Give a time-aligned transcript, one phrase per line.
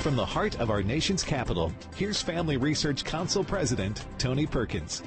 [0.00, 5.02] From the heart of our nation's capital, here's Family Research Council President Tony Perkins.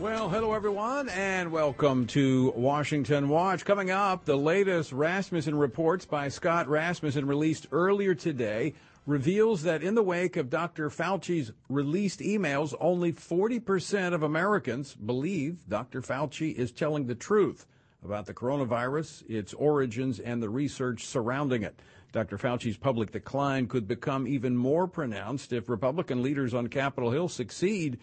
[0.00, 3.66] Well, hello everyone, and welcome to Washington Watch.
[3.66, 8.72] Coming up, the latest Rasmussen reports by Scott Rasmussen released earlier today
[9.04, 10.88] reveals that in the wake of Dr.
[10.88, 16.00] Fauci's released emails, only 40% of Americans believe Dr.
[16.00, 17.66] Fauci is telling the truth
[18.02, 21.78] about the coronavirus, its origins, and the research surrounding it.
[22.12, 22.36] Dr.
[22.36, 27.98] Fauci's public decline could become even more pronounced if Republican leaders on Capitol Hill succeed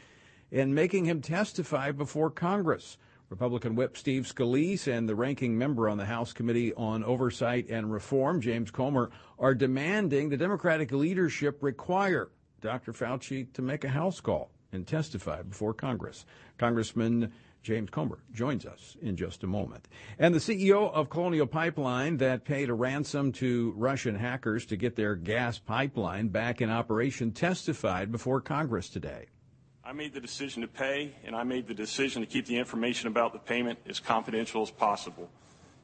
[0.50, 2.98] in making him testify before Congress.
[3.30, 7.91] Republican Whip Steve Scalise and the ranking member on the House Committee on Oversight and
[7.91, 12.30] Reform, James Comer, are demanding the Democratic leadership require
[12.62, 12.94] Dr.
[12.94, 16.26] Fauci to make a House call and testify before Congress.
[16.58, 17.31] Congressman
[17.62, 19.88] James Comer joins us in just a moment.
[20.17, 24.95] And the CEO of Colonial Pipeline that paid a ransom to Russian hackers to get
[24.95, 29.25] their gas pipeline back in operation testified before Congress today.
[29.83, 33.08] I made the decision to pay, and I made the decision to keep the information
[33.08, 35.30] about the payment as confidential as possible.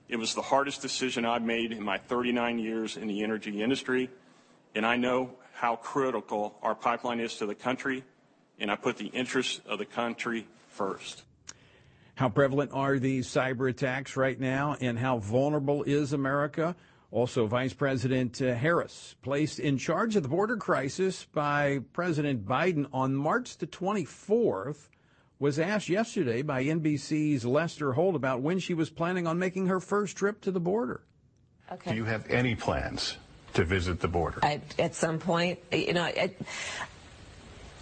[0.07, 4.11] It was the hardest decision I've made in my 39 years in the energy industry,
[4.75, 8.03] and I know how critical our pipeline is to the country,
[8.59, 11.23] and I put the interests of the country first.
[12.15, 16.75] How prevalent are these cyber attacks right now, and how vulnerable is America?
[17.11, 22.87] Also, Vice President uh, Harris, placed in charge of the border crisis by President Biden
[22.93, 24.89] on March the 24th,
[25.39, 29.81] was asked yesterday by NBC's Lester Holt about when she was planning on making her
[29.81, 31.01] first trip to the border.
[31.71, 31.91] Okay.
[31.91, 33.17] Do you have any plans
[33.55, 34.39] to visit the border?
[34.41, 36.09] I, at some point, you know,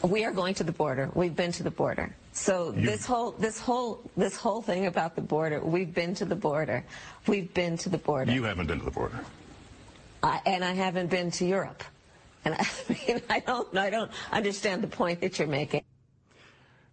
[0.03, 1.09] we are going to the border.
[1.13, 2.13] We've been to the border.
[2.33, 6.25] So you, this whole this whole this whole thing about the border, we've been to
[6.25, 6.85] the border.
[7.27, 8.31] We've been to the border.
[8.31, 9.19] You haven't been to the border.
[10.21, 11.83] I, and I haven't been to Europe.
[12.45, 15.83] And I, mean, I don't I don't understand the point that you're making.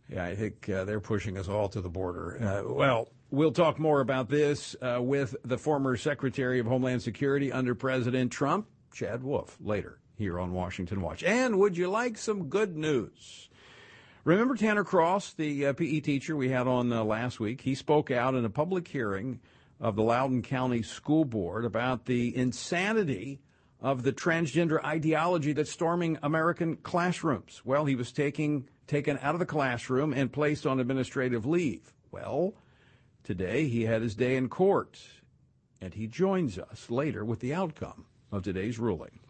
[0.09, 2.37] Yeah, I think uh, they're pushing us all to the border.
[2.43, 7.53] Uh, well, we'll talk more about this uh, with the former Secretary of Homeland Security
[7.53, 11.25] under President Trump, Chad Wolf, later here on Washington Watch.
[11.25, 13.49] And would you like some good news?
[14.23, 17.63] Remember Tanner Cross, the uh, PE teacher we had on uh, last week?
[17.63, 19.41] He spoke out in a public hearing
[19.81, 23.41] of the Loudoun County School Board about the insanity
[23.81, 27.63] of the transgender ideology that's storming American classrooms.
[27.65, 31.95] Well, he was taking, taken out of the classroom and placed on administrative leave.
[32.11, 32.53] Well,
[33.25, 35.01] today he had his day in court,
[35.81, 39.21] and he joins us later with the outcome of today's ruling.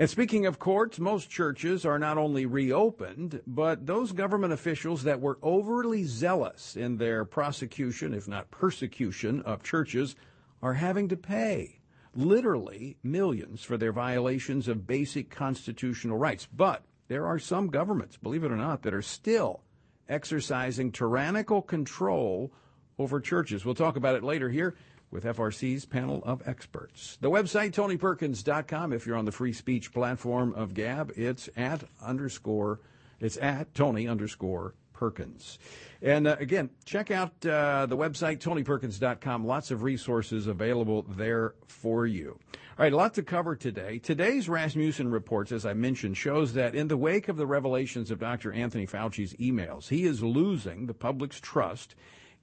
[0.00, 5.20] And speaking of courts, most churches are not only reopened, but those government officials that
[5.20, 10.14] were overly zealous in their prosecution, if not persecution, of churches
[10.62, 11.80] are having to pay
[12.14, 16.46] literally millions for their violations of basic constitutional rights.
[16.46, 19.64] But there are some governments, believe it or not, that are still
[20.08, 22.52] exercising tyrannical control
[23.00, 23.64] over churches.
[23.64, 24.76] We'll talk about it later here
[25.10, 27.18] with FRC's panel of experts.
[27.20, 28.92] The website, TonyPerkins.com.
[28.92, 32.80] If you're on the free speech platform of Gab, it's at underscore,
[33.20, 35.58] it's at Tony underscore Perkins.
[36.02, 39.46] And uh, again, check out uh, the website, TonyPerkins.com.
[39.46, 42.38] Lots of resources available there for you.
[42.78, 43.98] All right, a lot to cover today.
[43.98, 48.20] Today's Rasmussen reports, as I mentioned, shows that in the wake of the revelations of
[48.20, 48.52] Dr.
[48.52, 51.96] Anthony Fauci's emails, he is losing the public's trust.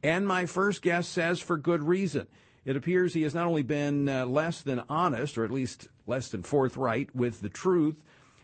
[0.03, 2.27] And my first guest says for good reason.
[2.65, 6.29] It appears he has not only been uh, less than honest, or at least less
[6.29, 8.03] than forthright with the truth,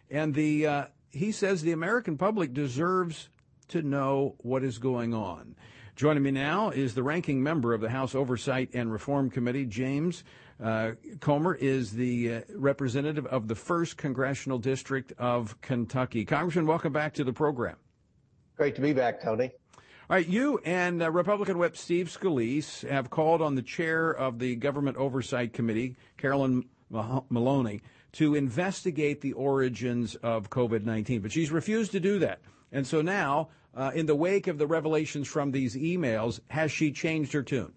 [0.10, 3.30] and the uh, he says the American public deserves
[3.70, 5.56] to know what is going on.
[5.96, 10.24] Joining me now is the ranking member of the House Oversight and Reform Committee, James
[10.64, 16.26] uh, Comer, is the uh, representative of the first congressional district of Kentucky.
[16.26, 17.76] Congressman, welcome back to the program.
[18.56, 19.52] Great to be back, Tony.
[20.12, 24.58] Right, you and uh, Republican Whip Steve Scalise have called on the chair of the
[24.58, 27.80] Government Oversight Committee, Carolyn Maloney,
[28.12, 32.42] to investigate the origins of COVID 19, but she's refused to do that.
[32.74, 36.92] And so now, uh, in the wake of the revelations from these emails, has she
[36.92, 37.72] changed her tune?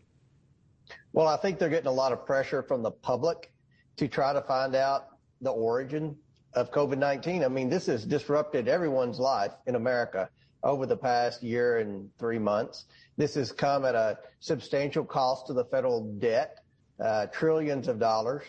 [1.13, 3.53] Well, I think they're getting a lot of pressure from the public
[3.97, 5.07] to try to find out
[5.41, 6.17] the origin
[6.55, 7.45] of COVID 19.
[7.45, 10.29] I mean, this has disrupted everyone's life in America
[10.65, 12.87] over the past year and three months.
[13.17, 16.59] This has come at a substantial cost to the federal debt,
[16.99, 18.43] uh, trillions of dollars.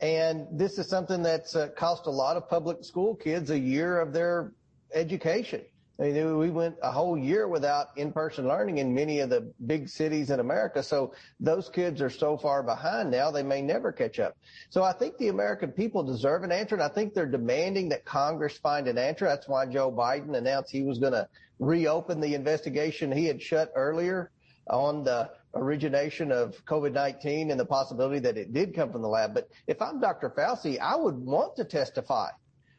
[0.00, 4.00] And this is something that's uh, cost a lot of public school kids a year
[4.00, 4.52] of their
[4.94, 5.62] education.
[6.00, 9.88] I mean, we went a whole year without in-person learning in many of the big
[9.88, 10.80] cities in America.
[10.80, 14.36] So those kids are so far behind now, they may never catch up.
[14.70, 16.76] So I think the American people deserve an answer.
[16.76, 19.24] And I think they're demanding that Congress find an answer.
[19.24, 21.28] That's why Joe Biden announced he was going to
[21.58, 24.30] reopen the investigation he had shut earlier
[24.70, 29.34] on the origination of COVID-19 and the possibility that it did come from the lab.
[29.34, 30.30] But if I'm Dr.
[30.30, 32.28] Fauci, I would want to testify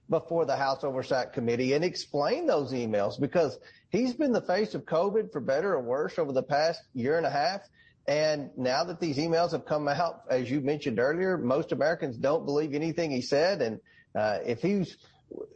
[0.09, 3.59] before the House Oversight Committee and explain those emails because
[3.89, 7.25] he's been the face of COVID for better or worse over the past year and
[7.25, 7.61] a half.
[8.07, 12.45] And now that these emails have come out, as you mentioned earlier, most Americans don't
[12.45, 13.61] believe anything he said.
[13.61, 13.79] And
[14.15, 14.97] uh, if he's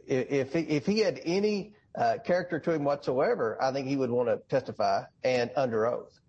[0.06, 4.28] if if he had any uh, character to him whatsoever, I think he would want
[4.28, 6.20] to testify and under oath.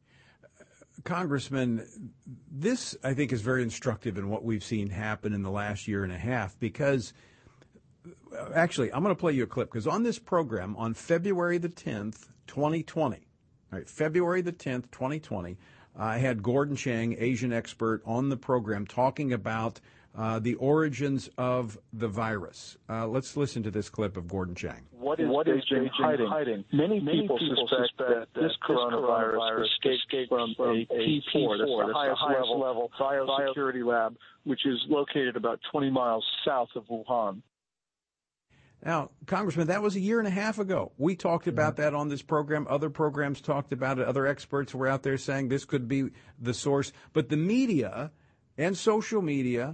[1.04, 1.88] Congressman,
[2.52, 6.04] this I think is very instructive in what we've seen happen in the last year
[6.04, 7.14] and a half because
[8.54, 11.70] actually, I'm going to play you a clip because on this program on February the
[11.70, 13.28] 10th, 2020,
[13.72, 15.58] right, February the 10th, 2020,
[15.98, 19.80] I had Gordon Chang, Asian expert, on the program talking about
[20.18, 22.78] uh, the origins of the virus.
[22.90, 24.82] Uh, let's listen to this clip of Gordon Chang.
[24.92, 26.28] What is, what is Beijing hiding?
[26.28, 26.66] hiding?
[26.72, 31.58] Many, Many people, people suspect, suspect that this coronavirus, coronavirus escaped from, from a P4,
[31.58, 34.16] that's the highest, highest level, level biosecurity lab,
[34.46, 37.42] which is located about 20 miles south of Wuhan.
[38.86, 40.92] Now, Congressman, that was a year and a half ago.
[41.00, 42.68] We talked about that on this program.
[42.70, 44.08] Other programs talked about it.
[44.08, 46.92] Other experts were out there saying this could be the source.
[47.12, 48.12] But the media
[48.60, 49.74] and social media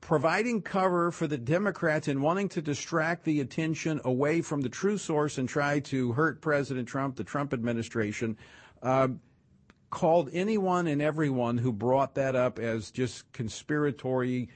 [0.00, 4.98] providing cover for the Democrats and wanting to distract the attention away from the true
[4.98, 8.36] source and try to hurt President Trump, the Trump administration,
[8.82, 9.06] uh,
[9.90, 14.48] called anyone and everyone who brought that up as just conspiratory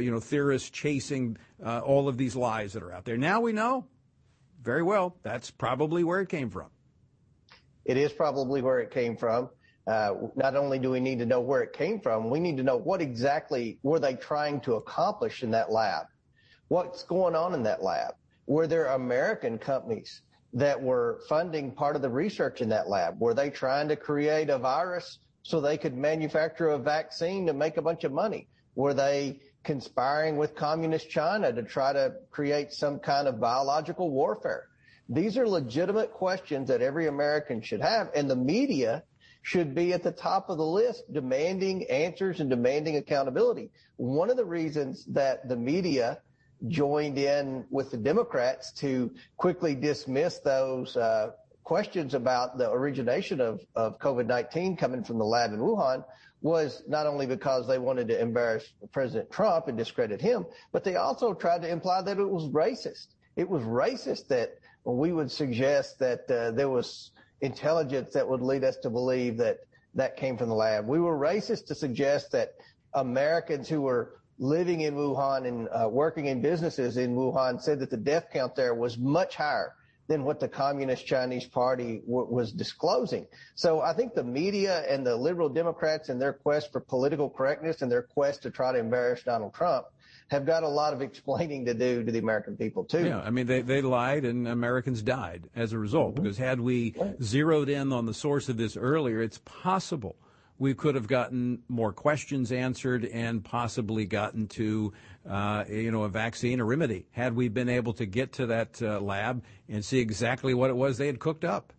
[0.00, 3.16] you know, theorists chasing uh, all of these lies that are out there.
[3.16, 3.86] Now we know
[4.62, 6.68] very well that's probably where it came from.
[7.84, 9.50] It is probably where it came from.
[9.86, 12.62] Uh, not only do we need to know where it came from, we need to
[12.62, 16.04] know what exactly were they trying to accomplish in that lab.
[16.68, 18.12] What's going on in that lab?
[18.46, 20.20] Were there American companies
[20.52, 23.18] that were funding part of the research in that lab?
[23.18, 27.78] Were they trying to create a virus so they could manufacture a vaccine to make
[27.78, 28.48] a bunch of money?
[28.74, 34.68] Were they conspiring with communist China to try to create some kind of biological warfare?
[35.08, 39.02] These are legitimate questions that every American should have, and the media
[39.42, 43.70] should be at the top of the list demanding answers and demanding accountability.
[43.96, 46.20] One of the reasons that the media
[46.66, 51.30] joined in with the Democrats to quickly dismiss those uh,
[51.64, 56.04] questions about the origination of, of COVID-19 coming from the lab in Wuhan
[56.40, 60.96] was not only because they wanted to embarrass President Trump and discredit him, but they
[60.96, 63.08] also tried to imply that it was racist.
[63.36, 68.64] It was racist that we would suggest that uh, there was intelligence that would lead
[68.64, 69.58] us to believe that
[69.94, 70.86] that came from the lab.
[70.86, 72.54] We were racist to suggest that
[72.94, 77.90] Americans who were living in Wuhan and uh, working in businesses in Wuhan said that
[77.90, 79.74] the death count there was much higher
[80.08, 83.26] than what the Communist Chinese Party w- was disclosing.
[83.54, 87.82] So I think the media and the liberal Democrats and their quest for political correctness
[87.82, 89.86] and their quest to try to embarrass Donald Trump
[90.30, 93.04] have got a lot of explaining to do to the American people too.
[93.04, 96.14] Yeah, I mean they, they lied and Americans died as a result.
[96.14, 96.24] Mm-hmm.
[96.24, 100.16] Because had we zeroed in on the source of this earlier, it's possible
[100.58, 104.92] we could have gotten more questions answered and possibly gotten to,
[105.28, 108.82] uh, you know, a vaccine, a remedy, had we been able to get to that
[108.82, 111.72] uh, lab and see exactly what it was they had cooked up.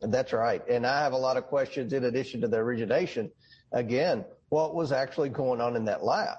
[0.00, 0.66] That's right.
[0.68, 3.30] And I have a lot of questions in addition to the origination.
[3.72, 6.38] Again, what was actually going on in that lab?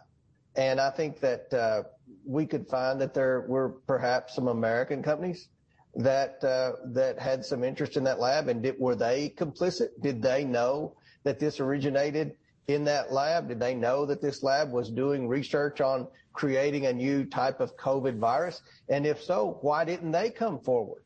[0.56, 1.84] And I think that uh,
[2.26, 5.50] we could find that there were perhaps some American companies
[5.98, 9.90] that uh, that had some interest in that lab, and were they complicit?
[10.02, 12.36] Did they know that this originated
[12.68, 13.48] in that lab?
[13.48, 17.76] Did they know that this lab was doing research on creating a new type of
[17.78, 18.62] COVID virus?
[18.90, 21.04] And if so, why didn't they come forward?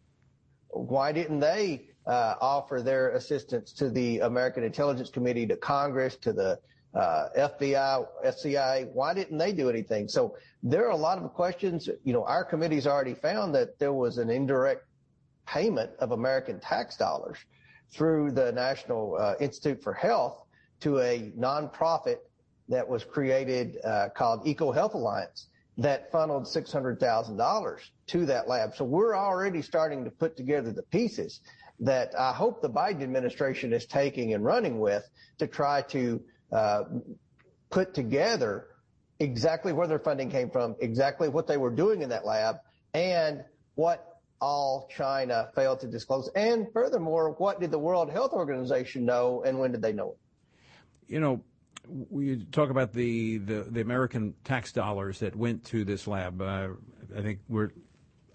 [0.67, 6.33] Why didn't they uh, offer their assistance to the American Intelligence Committee, to Congress, to
[6.33, 6.59] the
[6.93, 8.87] uh, FBI, SCI?
[8.93, 10.07] Why didn't they do anything?
[10.07, 11.89] So there are a lot of questions.
[12.03, 14.85] You know, our committee's already found that there was an indirect
[15.45, 17.37] payment of American tax dollars
[17.91, 20.43] through the National uh, Institute for Health
[20.81, 22.17] to a nonprofit
[22.69, 28.75] that was created uh, called Eco Health Alliance that funneled $600,000 to that lab.
[28.75, 31.41] So we're already starting to put together the pieces
[31.79, 36.21] that I hope the Biden administration is taking and running with to try to
[37.69, 38.67] put together
[39.19, 42.57] exactly where their funding came from, exactly what they were doing in that lab,
[42.93, 43.43] and
[43.75, 46.29] what all China failed to disclose?
[46.35, 50.17] And furthermore, what did the World Health Organization know and when did they know it?
[51.07, 51.43] You know,
[51.87, 56.41] we talk about the, the, the American tax dollars that went to this lab.
[56.41, 56.69] Uh,
[57.15, 57.71] I think we're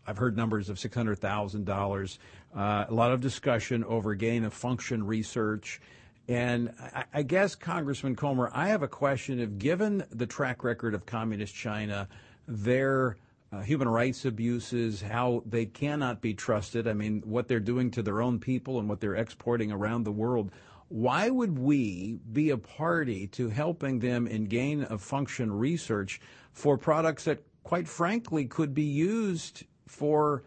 [0.07, 2.19] I've heard numbers of $600,000.
[2.55, 5.81] Uh, a lot of discussion over gain of function research.
[6.29, 10.95] And I, I, guess, Congressman Comer, I have a question of given the track record
[10.95, 12.09] of Communist China,
[12.49, 13.17] their
[13.53, 16.89] uh, human rights abuses, how they cannot be trusted.
[16.89, 20.13] I mean, what they're doing to their own people and what they're exporting around the
[20.13, 20.51] world.
[20.89, 26.21] Why would we be a party to helping them in gain of function research
[26.53, 30.43] for products that, quite frankly, could be used for,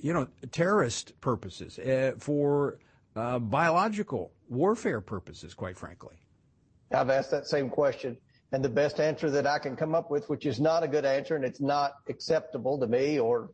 [0.00, 2.78] you know, terrorist purposes, uh, for
[3.16, 6.16] uh, biological warfare purposes, quite frankly?
[6.92, 8.16] I've asked that same question.
[8.52, 11.04] And the best answer that I can come up with, which is not a good
[11.04, 13.50] answer and it's not acceptable to me or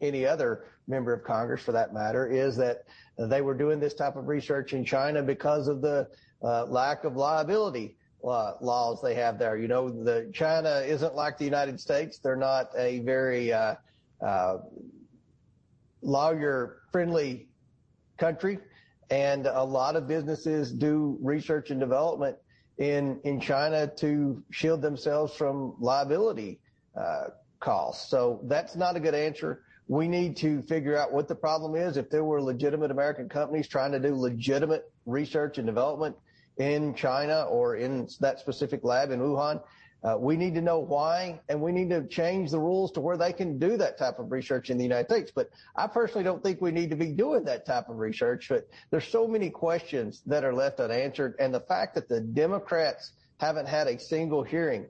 [0.00, 2.84] any other member of Congress for that matter, is that
[3.18, 6.08] they were doing this type of research in China because of the
[6.42, 9.56] uh, lack of liability uh, laws they have there.
[9.56, 12.18] You know, the China isn't like the United States.
[12.18, 13.74] They're not a very uh,
[14.24, 14.58] uh
[16.00, 17.48] lawyer friendly
[18.18, 18.58] country.
[19.10, 22.36] And a lot of businesses do research and development
[22.78, 26.60] in in China to shield themselves from liability
[26.96, 27.28] uh,
[27.60, 28.10] costs.
[28.10, 29.62] So that's not a good answer.
[29.88, 31.96] We need to figure out what the problem is.
[31.96, 36.14] If there were legitimate American companies trying to do legitimate research and development
[36.58, 39.62] in China or in that specific lab in Wuhan,
[40.04, 43.16] uh, we need to know why, and we need to change the rules to where
[43.16, 45.32] they can do that type of research in the United States.
[45.34, 48.48] But I personally don't think we need to be doing that type of research.
[48.48, 53.12] But there's so many questions that are left unanswered, and the fact that the Democrats
[53.38, 54.86] haven't had a single hearing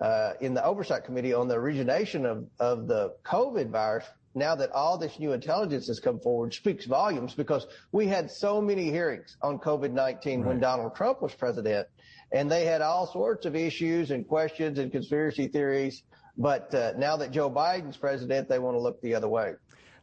[0.00, 4.70] uh, in the oversight committee on the origination of, of the COVID virus now that
[4.70, 9.36] all this new intelligence has come forward speaks volumes because we had so many hearings
[9.42, 10.46] on COVID-19 right.
[10.46, 11.88] when Donald Trump was president
[12.32, 16.02] and they had all sorts of issues and questions and conspiracy theories.
[16.36, 19.54] But uh, now that Joe Biden's president, they want to look the other way.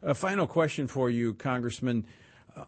[0.02, 2.06] A final question for you, Congressman.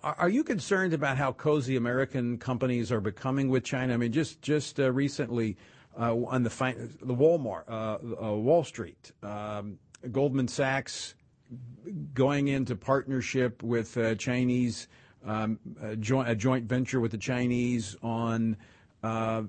[0.03, 3.95] Are you concerned about how cozy American companies are becoming with China?
[3.95, 5.57] I mean, just just uh, recently
[5.99, 9.79] uh, on the fi- the Walmart, uh, uh, Wall Street, um,
[10.13, 11.15] Goldman Sachs
[12.15, 14.87] going into partnership with uh, Chinese
[15.25, 18.57] um, a, joint, a joint venture with the Chinese on
[19.03, 19.43] uh,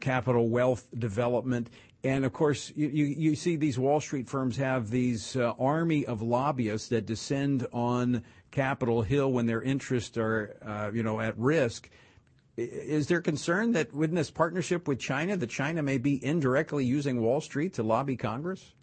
[0.00, 1.70] capital wealth development.
[2.04, 6.04] And of course, you, you, you, see these Wall Street firms have these uh, army
[6.06, 11.38] of lobbyists that descend on Capitol Hill when their interests are, uh, you know, at
[11.38, 11.90] risk.
[12.56, 17.22] Is there concern that within this partnership with China, that China may be indirectly using
[17.22, 18.74] Wall Street to lobby Congress?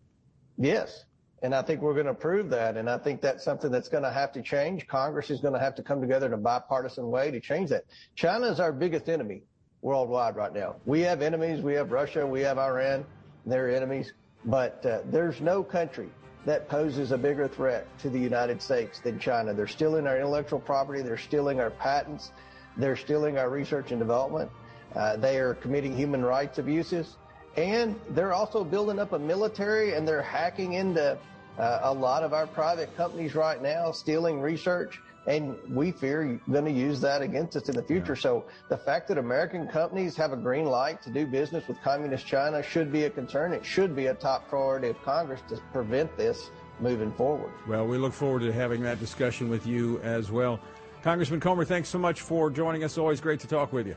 [0.57, 1.05] Yes.
[1.41, 2.77] And I think we're going to prove that.
[2.77, 4.87] And I think that's something that's going to have to change.
[4.87, 7.85] Congress is going to have to come together in a bipartisan way to change that.
[8.15, 9.43] China is our biggest enemy
[9.81, 10.75] worldwide right now.
[10.85, 11.61] We have enemies.
[11.61, 12.25] We have Russia.
[12.25, 13.05] We have Iran.
[13.45, 14.13] They're enemies.
[14.45, 16.09] But uh, there's no country
[16.45, 19.53] that poses a bigger threat to the United States than China.
[19.53, 21.01] They're stealing our intellectual property.
[21.01, 22.31] They're stealing our patents.
[22.77, 24.49] They're stealing our research and development.
[24.95, 27.17] Uh, they are committing human rights abuses.
[27.57, 31.17] And they're also building up a military and they're hacking into
[31.57, 36.41] uh, a lot of our private companies right now, stealing research and we fear you're
[36.51, 38.13] going to use that against us in the future.
[38.13, 38.21] Yeah.
[38.21, 42.25] So the fact that American companies have a green light to do business with communist
[42.25, 43.53] China should be a concern.
[43.53, 47.51] It should be a top priority of Congress to prevent this moving forward.
[47.67, 50.59] Well, we look forward to having that discussion with you as well.
[51.03, 52.97] Congressman Comer, thanks so much for joining us.
[52.97, 53.95] Always great to talk with you.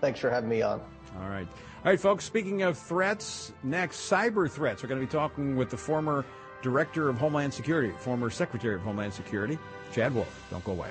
[0.00, 0.80] Thanks for having me on.
[1.20, 1.46] All right.
[1.84, 4.82] All right, folks, speaking of threats, next, cyber threats.
[4.82, 6.24] We're going to be talking with the former
[6.62, 9.58] Director of Homeland Security, former Secretary of Homeland Security,
[9.92, 10.46] Chad Wolf.
[10.50, 10.88] Don't go away.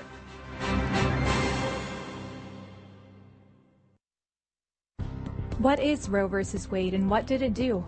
[5.58, 6.44] What is Roe v.
[6.70, 7.84] Wade and what did it do?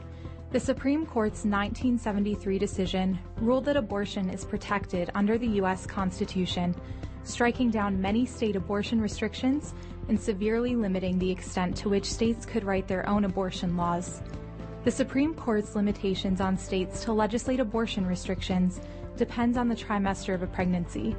[0.50, 5.86] The Supreme Court's 1973 decision ruled that abortion is protected under the U.S.
[5.86, 6.74] Constitution,
[7.22, 9.74] striking down many state abortion restrictions
[10.08, 14.20] and severely limiting the extent to which states could write their own abortion laws.
[14.82, 18.80] The Supreme Court's limitations on states to legislate abortion restrictions
[19.18, 21.14] depends on the trimester of a pregnancy.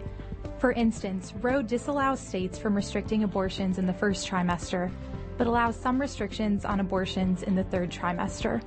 [0.58, 4.92] For instance, Roe disallows states from restricting abortions in the first trimester,
[5.38, 8.64] but allows some restrictions on abortions in the third trimester.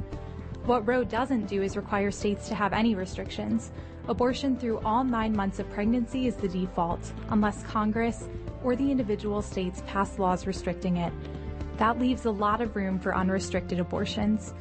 [0.65, 3.73] What Roe doesn't do is require states to have any restrictions.
[4.07, 8.29] Abortion through all nine months of pregnancy is the default, unless Congress
[8.63, 11.13] or the individual states pass laws restricting it.
[11.79, 14.55] That leaves a lot of room for unrestricted abortions.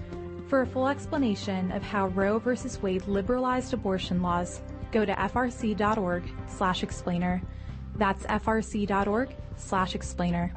[0.53, 2.51] For a full explanation of how Roe v.
[2.83, 7.41] Wade liberalized abortion laws, go to frc.org/explainer.
[7.95, 10.53] That's frc.org/explainer.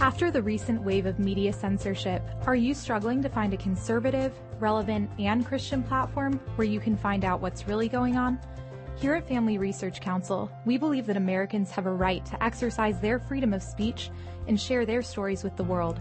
[0.00, 5.08] After the recent wave of media censorship, are you struggling to find a conservative, relevant,
[5.20, 8.40] and Christian platform where you can find out what's really going on?
[8.96, 13.20] Here at Family Research Council, we believe that Americans have a right to exercise their
[13.20, 14.10] freedom of speech
[14.48, 16.00] and share their stories with the world.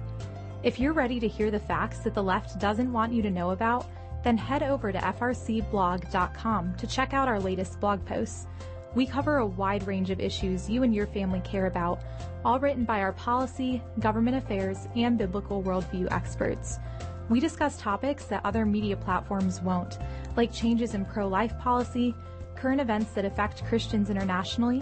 [0.64, 3.52] If you're ready to hear the facts that the left doesn't want you to know
[3.52, 3.86] about,
[4.24, 8.48] then head over to frcblog.com to check out our latest blog posts.
[8.96, 12.00] We cover a wide range of issues you and your family care about,
[12.46, 16.80] all written by our policy, government affairs, and biblical worldview experts.
[17.28, 19.98] We discuss topics that other media platforms won't,
[20.38, 22.16] like changes in pro life policy,
[22.56, 24.82] current events that affect Christians internationally,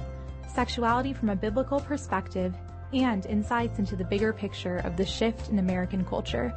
[0.54, 2.54] sexuality from a biblical perspective,
[2.94, 6.54] and insights into the bigger picture of the shift in American culture.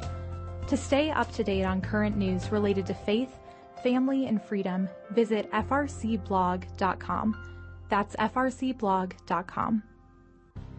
[0.67, 3.29] To stay up to date on current news related to faith,
[3.83, 7.35] family, and freedom, visit frcblog.com.
[7.89, 9.83] That's frcblog.com.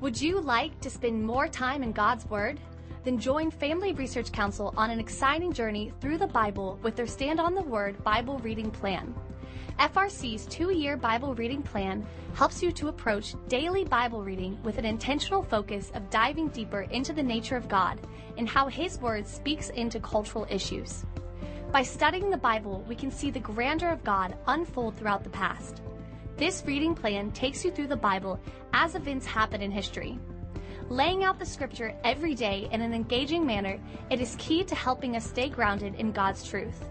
[0.01, 2.61] Would you like to spend more time in God's Word?
[3.05, 7.39] Then join Family Research Council on an exciting journey through the Bible with their Stand
[7.39, 9.15] on the Word Bible reading plan.
[9.79, 14.87] FRC's two year Bible reading plan helps you to approach daily Bible reading with an
[14.87, 18.01] intentional focus of diving deeper into the nature of God
[18.39, 21.05] and how His Word speaks into cultural issues.
[21.73, 25.83] By studying the Bible, we can see the grandeur of God unfold throughout the past.
[26.37, 28.41] This reading plan takes you through the Bible
[28.73, 30.19] as events happen in history.
[30.89, 33.79] Laying out the scripture every day in an engaging manner,
[34.09, 36.85] it is key to helping us stay grounded in God's truth.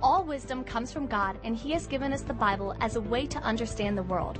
[0.00, 3.26] All wisdom comes from God, and He has given us the Bible as a way
[3.26, 4.38] to understand the world.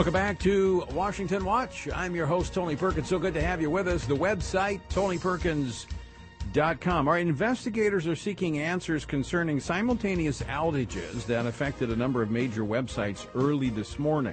[0.00, 1.86] Welcome back to Washington Watch.
[1.94, 3.06] I'm your host, Tony Perkins.
[3.06, 4.06] So good to have you with us.
[4.06, 7.06] The website, TonyPerkins.com.
[7.06, 13.26] Our investigators are seeking answers concerning simultaneous outages that affected a number of major websites
[13.34, 14.32] early this morning.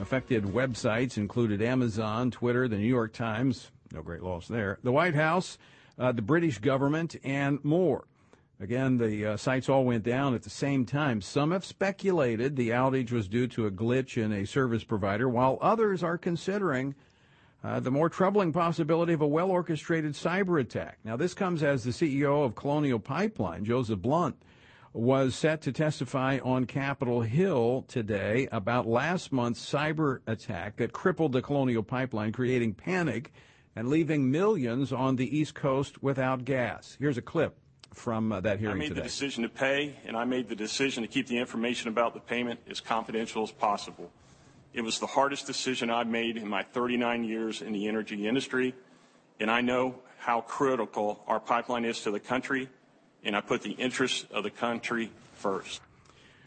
[0.00, 5.14] Affected websites included Amazon, Twitter, the New York Times, no great loss there, the White
[5.14, 5.56] House,
[6.00, 8.06] uh, the British government, and more.
[8.58, 11.20] Again, the uh, sites all went down at the same time.
[11.20, 15.58] Some have speculated the outage was due to a glitch in a service provider, while
[15.60, 16.94] others are considering
[17.62, 20.98] uh, the more troubling possibility of a well orchestrated cyber attack.
[21.04, 24.36] Now, this comes as the CEO of Colonial Pipeline, Joseph Blount,
[24.94, 31.32] was set to testify on Capitol Hill today about last month's cyber attack that crippled
[31.32, 33.34] the Colonial Pipeline, creating panic
[33.74, 36.96] and leaving millions on the East Coast without gas.
[36.98, 37.58] Here's a clip
[37.96, 39.00] from uh, that hearing I made today.
[39.00, 42.20] the decision to pay, and I made the decision to keep the information about the
[42.20, 44.10] payment as confidential as possible.
[44.74, 48.74] It was the hardest decision I've made in my 39 years in the energy industry,
[49.40, 52.68] and I know how critical our pipeline is to the country,
[53.24, 55.80] and I put the interests of the country first.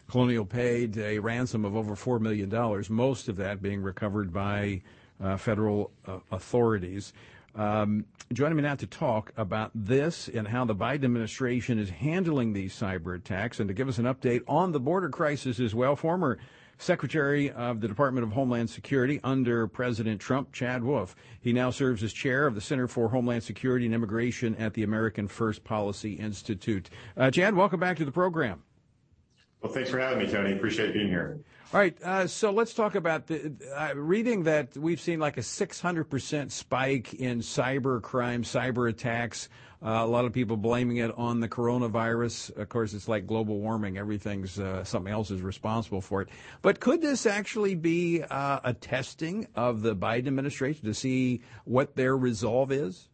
[0.08, 2.48] Colonial paid a ransom of over $4 million,
[2.88, 4.82] most of that being recovered by
[5.22, 7.12] uh, federal uh, authorities.
[7.54, 12.52] Um, joining me now to talk about this and how the Biden administration is handling
[12.52, 15.96] these cyber attacks and to give us an update on the border crisis as well,
[15.96, 16.38] former
[16.78, 21.14] Secretary of the Department of Homeland Security under President Trump, Chad Wolf.
[21.40, 24.82] He now serves as chair of the Center for Homeland Security and Immigration at the
[24.82, 26.88] American First Policy Institute.
[27.16, 28.62] Uh, Chad, welcome back to the program.
[29.60, 30.54] Well, thanks for having me, Tony.
[30.54, 31.38] Appreciate being here.
[31.72, 35.40] All right, uh, so let's talk about the uh, reading that we've seen like a
[35.40, 39.48] 600% spike in cyber crime, cyber attacks.
[39.80, 42.56] Uh, a lot of people blaming it on the coronavirus.
[42.56, 43.98] Of course, it's like global warming.
[43.98, 46.28] Everything's uh, something else is responsible for it.
[46.60, 51.94] But could this actually be uh, a testing of the Biden administration to see what
[51.94, 53.10] their resolve is?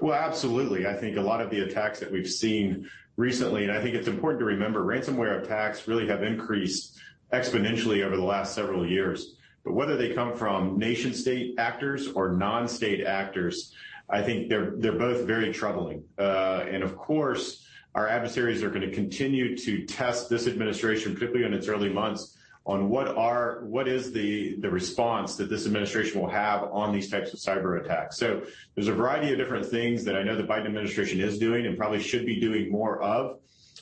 [0.00, 0.86] Well, absolutely.
[0.86, 4.08] I think a lot of the attacks that we've seen recently, and I think it's
[4.08, 6.95] important to remember, ransomware attacks really have increased
[7.32, 9.36] exponentially over the last several years.
[9.64, 13.74] But whether they come from nation state actors or non-state actors,
[14.08, 16.04] I think they're they're both very troubling.
[16.18, 21.46] Uh, and of course, our adversaries are going to continue to test this administration, particularly
[21.46, 26.20] in its early months, on what are what is the the response that this administration
[26.20, 28.18] will have on these types of cyber attacks.
[28.18, 28.42] So
[28.74, 31.76] there's a variety of different things that I know the Biden administration is doing and
[31.76, 33.38] probably should be doing more of.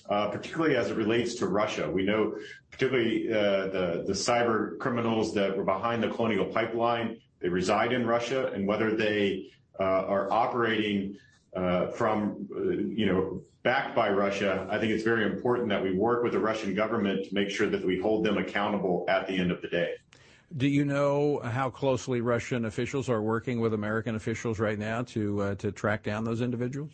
[0.09, 1.91] Uh, particularly as it relates to Russia.
[1.91, 2.37] We know,
[2.71, 3.67] particularly uh,
[4.07, 7.19] the cyber criminals that were behind the Colonial Pipeline.
[7.41, 11.17] They reside in Russia, and whether they uh, are operating
[11.95, 12.49] from,
[12.97, 16.39] you know, backed by Russia, I think it's very important that we work with the
[16.39, 19.69] Russian government to make sure that we hold them accountable at the end of the
[19.69, 19.95] day.
[20.57, 25.43] Do you know how closely Russian officials are working with American officials right now to
[25.43, 26.93] uh, to track down those individuals?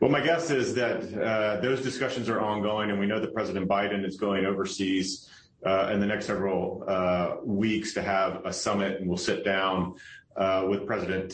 [0.00, 3.68] Well, my guess is that uh, those discussions are ongoing, and we know that President
[3.68, 5.28] Biden is going overseas
[5.66, 9.94] uh, in the next several uh, weeks to have a summit, and we'll sit down
[10.66, 11.32] with President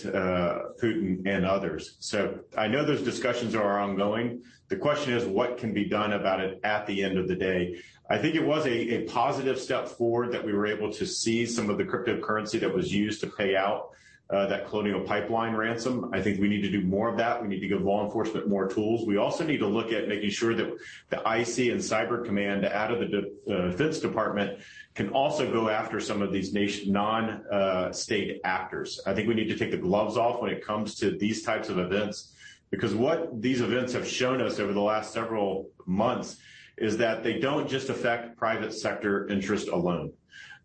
[0.83, 1.97] Putin and others.
[2.01, 4.43] So I know those discussions are ongoing.
[4.67, 7.81] The question is what can be done about it at the end of the day.
[8.11, 11.71] I think it was a, positive step forward that we were able to seize some
[11.71, 13.91] of the cryptocurrency that was used to pay out
[14.31, 16.11] that Colonial Pipeline ransom.
[16.13, 17.41] I think we need to do more of that.
[17.41, 19.07] We need to give law enforcement more tools.
[19.07, 20.77] We also need to look at making sure that
[21.11, 24.59] the IC and Cyber Command out of the uh, Defense Department
[24.95, 29.01] can also go after some of these nation non-state uh, actors.
[29.07, 31.69] I think we need to take the gloves off when it comes to these types
[31.69, 32.33] of events
[32.71, 36.39] because what these events have shown us over the last several months
[36.79, 40.13] is that they don't just affect private sector interest alone.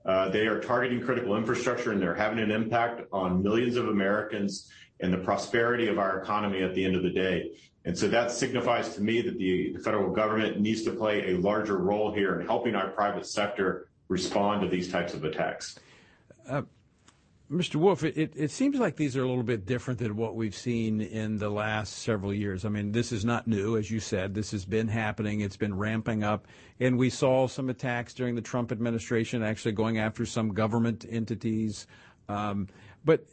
[0.06, 4.70] Uh, they are targeting critical infrastructure, and they're having an impact on millions of Americans
[5.00, 7.52] and the prosperity of our economy at the end of the day.
[7.86, 11.78] And so that signifies to me that the federal government needs to play a larger
[11.78, 15.80] role here in helping our private sector respond to these types of attacks.
[17.52, 17.76] Mr.
[17.76, 21.02] Wolf, it, it seems like these are a little bit different than what we've seen
[21.02, 22.64] in the last several years.
[22.64, 24.34] I mean, this is not new, as you said.
[24.34, 25.42] This has been happening.
[25.42, 26.48] It's been ramping up.
[26.80, 31.88] And we saw some attacks during the Trump administration, actually going after some government entities.
[32.30, 32.70] Um,
[33.04, 33.26] but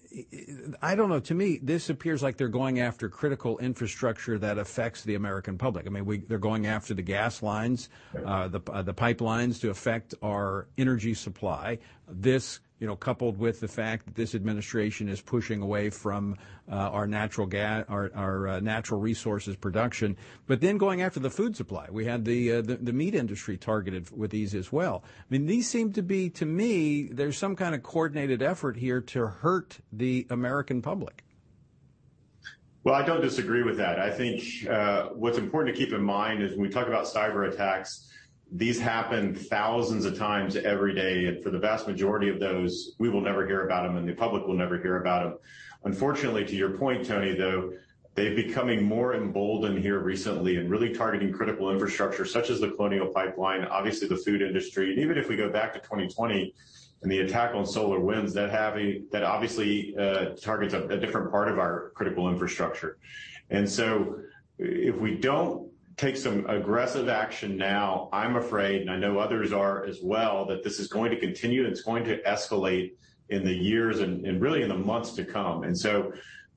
[0.83, 1.20] I don't know.
[1.20, 5.87] To me, this appears like they're going after critical infrastructure that affects the American public.
[5.87, 7.88] I mean, we, they're going after the gas lines,
[8.24, 11.78] uh, the, uh, the pipelines to affect our energy supply.
[12.09, 16.37] This you know, coupled with the fact that this administration is pushing away from
[16.71, 21.31] uh, our natural gas, our, our uh, natural resources production, but then going after the
[21.31, 21.87] food supply.
[21.91, 25.03] We had the, uh, the, the meat industry targeted with these as well.
[25.05, 29.01] I mean, these seem to be, to me, there's some kind of coordinated effort here
[29.01, 31.25] to hurt the American public.
[32.85, 33.99] Well, I don't disagree with that.
[33.99, 37.53] I think uh, what's important to keep in mind is when we talk about cyber
[37.53, 38.09] attacks
[38.53, 41.27] these happen thousands of times every day.
[41.27, 44.15] And for the vast majority of those, we will never hear about them and the
[44.15, 45.39] public will never hear about them.
[45.85, 47.73] Unfortunately, to your point, Tony, though,
[48.15, 53.07] they've becoming more emboldened here recently and really targeting critical infrastructure such as the Colonial
[53.07, 54.91] Pipeline, obviously the food industry.
[54.91, 56.53] And even if we go back to 2020
[57.03, 61.59] and the attack on SolarWinds, that having, that obviously uh, targets a different part of
[61.59, 62.99] our critical infrastructure.
[63.51, 64.17] And so
[64.59, 65.67] if we don't
[65.99, 70.63] take some aggressive action now, I'm afraid, and I know others are as well, that
[70.63, 72.93] this is going to continue and it's going to escalate
[73.31, 75.65] in the years and, and really in the months to come.
[75.65, 76.13] And so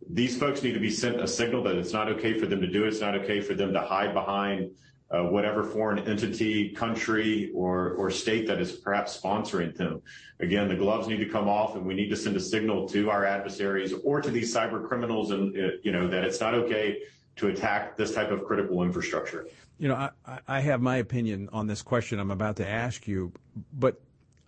[0.09, 2.67] these folks need to be sent a signal that it's not okay for them to
[2.67, 2.89] do it.
[2.89, 4.71] It's not okay for them to hide behind
[5.09, 10.01] uh, whatever foreign entity, country, or, or state that is perhaps sponsoring them.
[10.39, 13.09] Again, the gloves need to come off, and we need to send a signal to
[13.09, 16.99] our adversaries or to these cyber criminals, and uh, you know that it's not okay
[17.37, 19.47] to attack this type of critical infrastructure?
[19.77, 23.33] You know, I, I have my opinion on this question I'm about to ask you,
[23.73, 23.99] but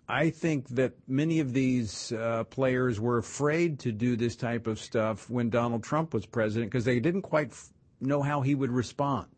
[0.08, 4.78] I think that many of these uh, players were afraid to do this type of
[4.78, 7.70] stuff when Donald Trump was president because they didn't quite f-
[8.00, 9.28] know how he would respond.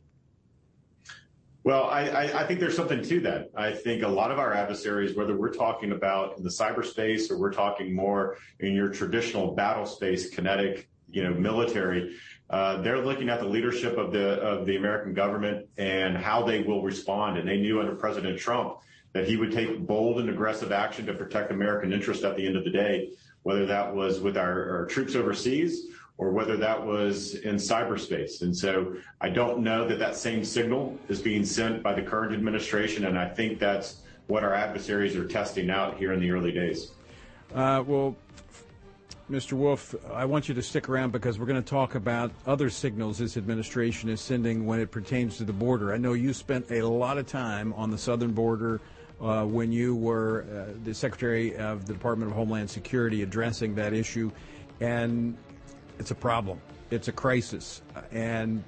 [1.62, 3.50] Well, I, I, I, think there's something to that.
[3.56, 7.38] I think a lot of our adversaries, whether we're talking about in the cyberspace or
[7.38, 12.14] we're talking more in your traditional battle space, kinetic, you know, military,
[12.50, 16.82] they're looking at the leadership of the of the American government and how they will
[16.82, 17.38] respond.
[17.38, 18.78] And they knew under President Trump
[19.12, 22.56] that he would take bold and aggressive action to protect American interest at the end
[22.56, 23.10] of the day,
[23.44, 25.86] whether that was with our, our troops overseas
[26.18, 28.42] or whether that was in cyberspace.
[28.42, 32.34] And so I don't know that that same signal is being sent by the current
[32.34, 36.52] administration, and I think that's what our adversaries are testing out here in the early
[36.52, 36.92] days.
[37.54, 38.16] Uh, well,
[39.30, 39.54] Mr.
[39.54, 43.18] Wolf, I want you to stick around because we're going to talk about other signals
[43.18, 45.92] this administration is sending when it pertains to the border.
[45.92, 48.80] I know you spent a lot of time on the southern border
[49.20, 53.92] uh, when you were uh, the Secretary of the Department of Homeland Security addressing that
[53.92, 54.30] issue,
[54.80, 55.36] and
[55.98, 56.60] it's a problem.
[56.92, 57.82] It's a crisis.
[58.12, 58.62] And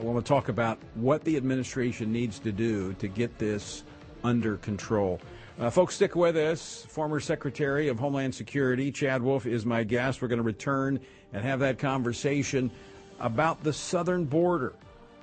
[0.00, 3.84] I want to talk about what the administration needs to do to get this
[4.24, 5.20] under control.
[5.58, 6.86] Uh, folks, stick with us.
[6.88, 10.22] Former Secretary of Homeland Security Chad Wolf is my guest.
[10.22, 11.00] We're going to return
[11.32, 12.70] and have that conversation
[13.18, 14.74] about the southern border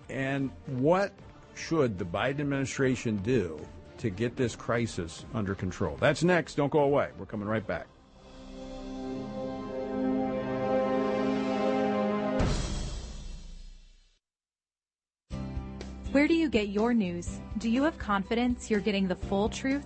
[0.10, 1.14] and what
[1.56, 3.66] should the Biden administration do
[3.98, 5.96] to get this crisis under control?
[6.02, 6.56] That's next.
[6.56, 7.12] Don't go away.
[7.18, 7.88] We're coming right back.
[16.12, 17.40] Where do you get your news?
[17.58, 19.86] Do you have confidence you're getting the full truth?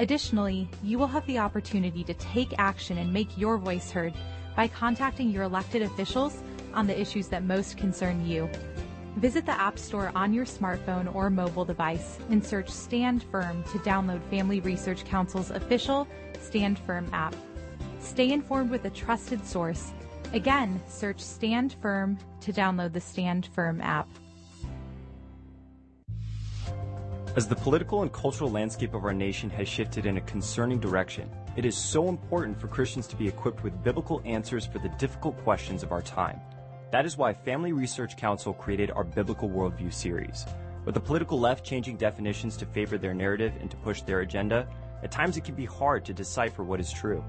[0.00, 4.14] Additionally, you will have the opportunity to take action and make your voice heard
[4.56, 8.48] by contacting your elected officials on the issues that most concern you.
[9.16, 13.78] Visit the App Store on your smartphone or mobile device and search Stand Firm to
[13.80, 16.08] download Family Research Council's official
[16.40, 17.36] Stand Firm app.
[17.98, 19.92] Stay informed with a trusted source.
[20.32, 24.08] Again, search Stand Firm to download the Stand Firm app.
[27.40, 31.30] As the political and cultural landscape of our nation has shifted in a concerning direction,
[31.56, 35.42] it is so important for Christians to be equipped with biblical answers for the difficult
[35.42, 36.38] questions of our time.
[36.92, 40.44] That is why Family Research Council created our Biblical Worldview series.
[40.84, 44.68] With the political left changing definitions to favor their narrative and to push their agenda,
[45.02, 47.24] at times it can be hard to decipher what is true.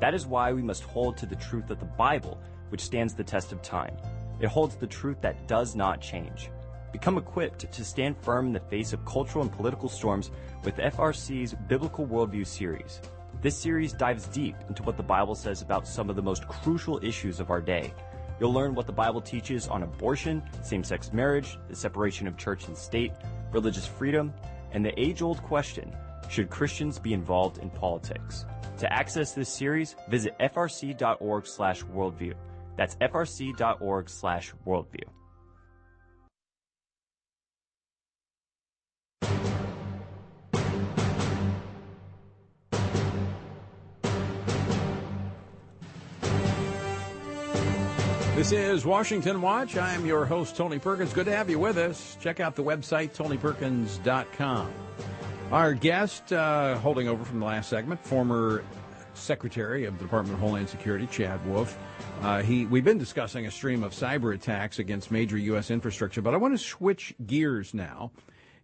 [0.00, 2.38] That is why we must hold to the truth of the Bible,
[2.68, 3.96] which stands the test of time.
[4.38, 6.50] It holds the truth that does not change.
[6.92, 10.30] Become equipped to stand firm in the face of cultural and political storms
[10.64, 13.00] with FRC's Biblical Worldview series.
[13.42, 16.98] This series dives deep into what the Bible says about some of the most crucial
[17.04, 17.92] issues of our day
[18.38, 22.68] You'll learn what the Bible teaches on abortion, same sex marriage, the separation of church
[22.68, 23.12] and state,
[23.50, 24.32] religious freedom,
[24.72, 25.94] and the age old question
[26.28, 28.44] should Christians be involved in politics?
[28.78, 32.34] To access this series, visit frc.org slash worldview.
[32.76, 35.04] That's frc.org slash worldview.
[48.36, 49.78] This is Washington Watch.
[49.78, 51.14] I'm your host, Tony Perkins.
[51.14, 52.18] Good to have you with us.
[52.20, 54.70] Check out the website, tonyperkins.com.
[55.50, 58.62] Our guest, uh, holding over from the last segment, former
[59.14, 61.78] Secretary of the Department of Homeland Security, Chad Wolf.
[62.20, 65.70] Uh, he, we've been discussing a stream of cyber attacks against major U.S.
[65.70, 68.12] infrastructure, but I want to switch gears now,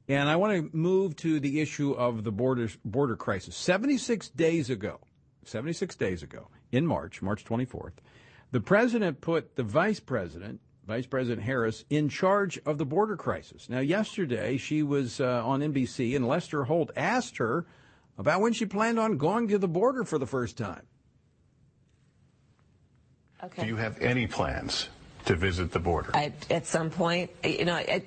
[0.07, 3.57] and I want to move to the issue of the border border crisis.
[3.57, 5.01] 76 days ago,
[5.47, 7.93] 76 days ago, in March, March 24th,
[8.53, 13.69] the president put the vice president, Vice President Harris, in charge of the border crisis.
[13.69, 17.67] Now, yesterday she was uh, on NBC, and Lester Holt asked her
[18.19, 20.83] about when she planned on going to the border for the first time.
[23.43, 23.63] Okay.
[23.63, 24.89] Do you have any plans
[25.25, 26.11] to visit the border?
[26.15, 28.03] I, at some point, you know, I,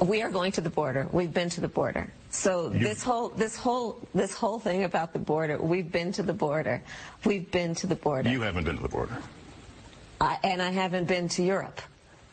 [0.00, 1.08] we are going to the border.
[1.12, 2.12] We've been to the border.
[2.30, 6.22] So you, this whole this whole this whole thing about the border, we've been to
[6.22, 6.82] the border.
[7.24, 8.28] We've been to the border.
[8.28, 9.16] You haven't been to the border.
[10.20, 11.80] I, and I haven't been to Europe.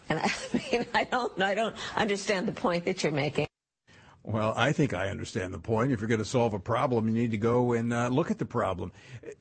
[0.10, 0.32] And I
[0.72, 3.48] mean, I don't I don't understand the point that you're making.
[4.24, 5.92] Well, I think I understand the point.
[5.92, 8.40] If you're going to solve a problem, you need to go and uh, look at
[8.40, 8.94] the problem.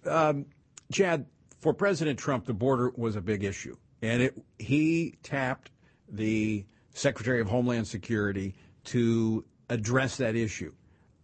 [0.04, 0.46] Um,
[0.92, 1.26] Chad,
[1.60, 5.70] for President Trump, the border was a big issue, and it he tapped
[6.08, 10.72] the Secretary of Homeland Security to address that issue.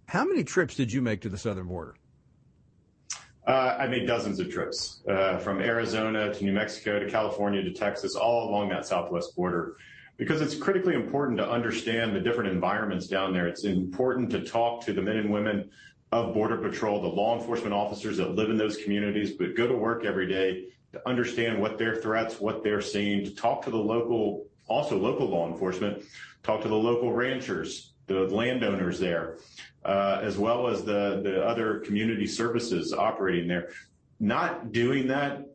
[0.07, 1.95] How many trips did you make to the southern border?
[3.47, 7.73] Uh, I made dozens of trips uh, from Arizona to New Mexico to California to
[7.73, 9.77] Texas, all along that southwest border,
[10.19, 13.47] because it's critically important to understand the different environments down there.
[13.47, 15.71] It's important to talk to the men and women
[16.13, 19.75] of Border Patrol, the law enforcement officers that live in those communities, but go to
[19.75, 23.77] work every day to understand what their threats, what they're seeing, to talk to the
[23.77, 26.03] local, also local law enforcement,
[26.43, 29.39] talk to the local ranchers, the landowners there,
[29.85, 33.71] uh, as well as the, the other community services operating there.
[34.21, 35.47] Not doing that,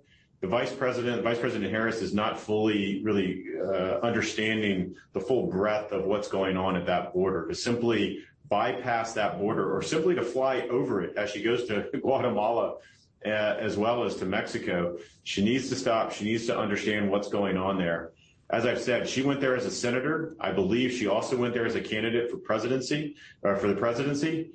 [0.43, 5.93] the vice president, Vice President Harris is not fully really uh, understanding the full breadth
[5.93, 7.47] of what's going on at that border.
[7.47, 11.87] To simply bypass that border or simply to fly over it as she goes to
[12.01, 12.75] Guatemala
[13.25, 16.11] uh, as well as to Mexico, she needs to stop.
[16.11, 18.11] She needs to understand what's going on there.
[18.49, 20.35] As I've said, she went there as a senator.
[20.39, 24.51] I believe she also went there as a candidate for presidency or for the presidency.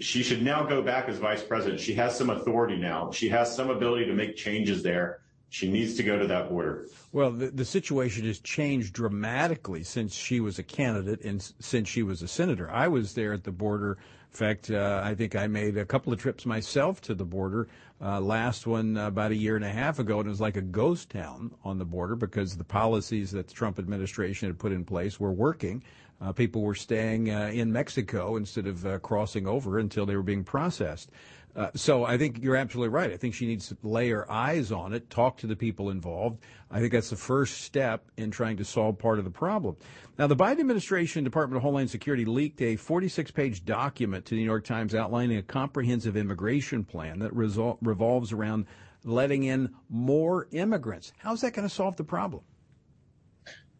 [0.00, 1.80] She should now go back as vice president.
[1.80, 3.10] She has some authority now.
[3.10, 5.20] She has some ability to make changes there.
[5.50, 6.88] She needs to go to that border.
[7.12, 12.02] Well, the, the situation has changed dramatically since she was a candidate and since she
[12.02, 12.70] was a senator.
[12.70, 13.96] I was there at the border.
[14.30, 17.68] In fact, uh, I think I made a couple of trips myself to the border.
[18.00, 20.56] Uh, last one uh, about a year and a half ago, and it was like
[20.56, 24.70] a ghost town on the border because the policies that the Trump administration had put
[24.70, 25.82] in place were working.
[26.20, 30.22] Uh, people were staying uh, in Mexico instead of uh, crossing over until they were
[30.22, 31.10] being processed.
[31.58, 33.10] Uh, so I think you're absolutely right.
[33.10, 36.40] I think she needs to lay her eyes on it, talk to the people involved.
[36.70, 39.76] I think that's the first step in trying to solve part of the problem.
[40.20, 44.36] Now, the Biden administration, Department of Homeland Security, leaked a 46 page document to the
[44.36, 48.66] New York Times outlining a comprehensive immigration plan that resol- revolves around
[49.02, 51.12] letting in more immigrants.
[51.18, 52.44] How's that going to solve the problem?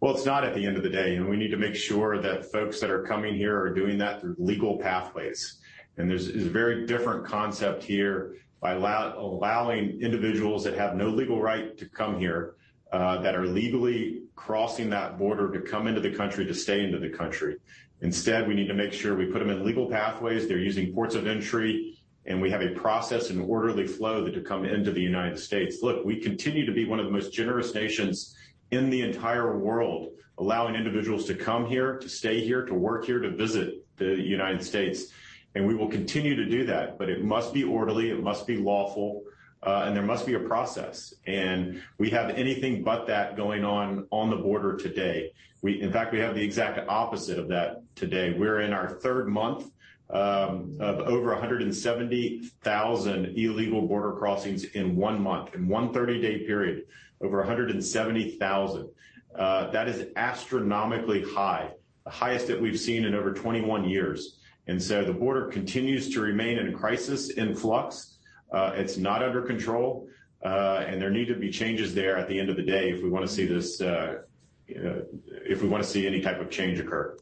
[0.01, 2.21] Well, it's not at the end of the day, and we need to make sure
[2.21, 5.61] that folks that are coming here are doing that through legal pathways.
[5.99, 11.77] And there's, a very different concept here by allowing individuals that have no legal right
[11.77, 12.55] to come here,
[12.93, 16.99] uh, that are legally crossing that border to come into the country, to stay into
[16.99, 17.57] the country.
[18.01, 20.47] Instead, we need to make sure we put them in legal pathways.
[20.47, 24.41] They're using ports of entry, and we have a process and orderly flow that to
[24.41, 25.83] come into the United States.
[25.83, 28.37] Look, we continue to be one of the most generous nations
[28.71, 33.19] in the entire world, allowing individuals to come here, to stay here, to work here,
[33.19, 35.13] to visit the United States.
[35.55, 38.57] And we will continue to do that, but it must be orderly, it must be
[38.57, 39.25] lawful,
[39.63, 41.15] uh, and there must be a process.
[41.27, 45.33] And we have anything but that going on on the border today.
[45.63, 48.33] We, in fact, we have the exact opposite of that today.
[48.33, 49.71] We're in our third month
[50.11, 56.85] um, of over 170,000 illegal border crossings in one month, in one 30-day period
[57.21, 58.89] over 170,000.
[59.35, 61.71] Uh, that is astronomically high,
[62.05, 64.38] the highest that we've seen in over 21 years.
[64.69, 68.19] And so the border continues to remain in crisis, in flux.
[68.53, 70.09] Uh, it's not under control,
[70.45, 73.03] uh, and there need to be changes there at the end of the day if
[73.03, 74.19] we want to see this, uh,
[74.67, 77.17] if we want to see any type of change occur.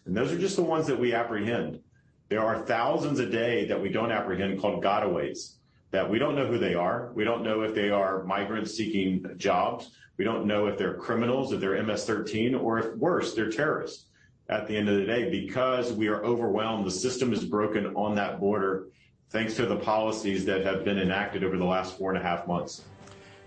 [0.06, 1.80] and those are just the ones that we apprehend.
[2.28, 5.54] There are thousands a day that we don't apprehend called gotaways
[5.92, 7.14] that we don't know who they are.
[7.16, 9.92] We don't know if they are migrants seeking jobs.
[10.18, 14.05] We don't know if they're criminals, if they're MS-13, or if worse, they're terrorists
[14.50, 16.86] at the end of the day because we are overwhelmed.
[16.86, 18.88] The system is broken on that border
[19.30, 22.48] thanks to the policies that have been enacted over the last four and a half
[22.48, 22.84] months.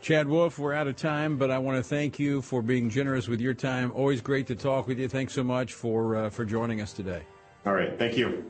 [0.00, 3.26] Chad Wolf, we're out of time, but I want to thank you for being generous
[3.26, 3.90] with your time.
[3.92, 5.08] Always great to talk with you.
[5.08, 7.22] Thanks so much for uh, for joining us today.
[7.66, 8.44] All right, thank you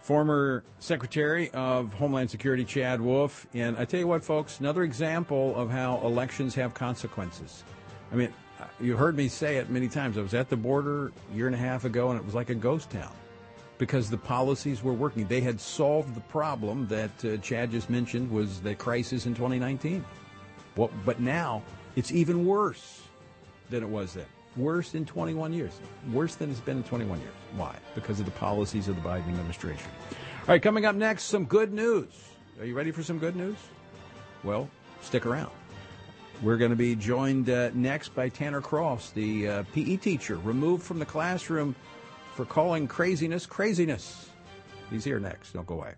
[0.00, 3.46] former Secretary of Homeland Security Chad Wolf.
[3.54, 7.64] And I tell you what, folks, another example of how elections have consequences.
[8.12, 8.32] I mean,
[8.80, 10.18] you heard me say it many times.
[10.18, 12.50] I was at the border a year and a half ago, and it was like
[12.50, 13.12] a ghost town
[13.78, 15.26] because the policies were working.
[15.26, 20.04] They had solved the problem that uh, Chad just mentioned was the crisis in 2019.
[20.76, 21.62] Well, but now
[21.96, 23.02] it's even worse
[23.70, 24.26] than it was then.
[24.56, 25.72] Worse in 21 years.
[26.12, 27.32] Worse than it's been in 21 years.
[27.56, 27.74] Why?
[27.94, 29.90] Because of the policies of the Biden administration.
[30.42, 32.08] All right, coming up next, some good news.
[32.58, 33.56] Are you ready for some good news?
[34.42, 34.68] Well,
[35.00, 35.52] stick around.
[36.42, 40.82] We're going to be joined uh, next by Tanner Cross, the uh, PE teacher removed
[40.82, 41.74] from the classroom
[42.34, 44.30] for calling craziness craziness.
[44.88, 45.52] He's here next.
[45.52, 45.94] Don't go away.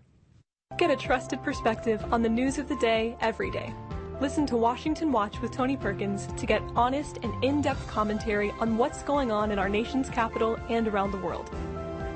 [0.77, 3.73] Get a trusted perspective on the news of the day every day.
[4.19, 8.77] Listen to Washington Watch with Tony Perkins to get honest and in depth commentary on
[8.77, 11.49] what's going on in our nation's capital and around the world.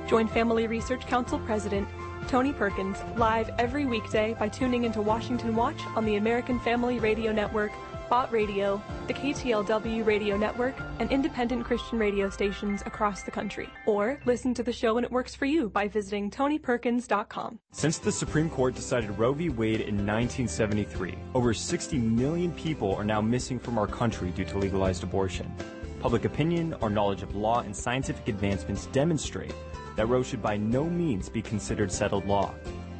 [0.07, 1.87] Join Family Research Council President
[2.27, 7.31] Tony Perkins live every weekday by tuning into Washington Watch on the American Family Radio
[7.31, 7.71] Network
[8.09, 13.69] Bott Radio, the KTLW radio network, and independent Christian radio stations across the country.
[13.85, 17.59] Or listen to the show when it works for you by visiting TonyPerkins.com.
[17.71, 19.49] Since the Supreme Court decided Roe v.
[19.49, 24.57] Wade in 1973, over 60 million people are now missing from our country due to
[24.57, 25.53] legalized abortion.
[25.99, 29.53] Public opinion, our knowledge of law, and scientific advancements demonstrate
[29.95, 32.53] that Roe should by no means be considered settled law.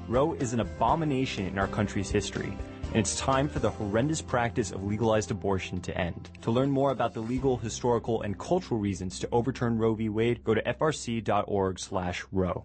[0.07, 2.57] Roe is an abomination in our country's history,
[2.97, 6.31] and it's time for the horrendous practice of legalized abortion to end.
[6.41, 10.09] To learn more about the legal, historical, and cultural reasons to overturn Roe v.
[10.09, 11.05] Wade, go to frc.org/roe.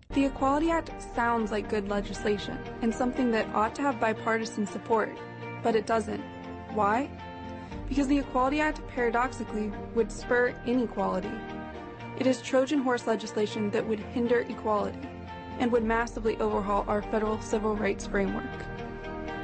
[0.09, 5.15] The Equality Act sounds like good legislation and something that ought to have bipartisan support,
[5.63, 6.23] but it doesn't.
[6.73, 7.11] Why?
[7.87, 11.33] Because the Equality Act paradoxically would spur inequality.
[12.19, 15.07] It is Trojan horse legislation that would hinder equality
[15.59, 18.49] and would massively overhaul our federal civil rights framework.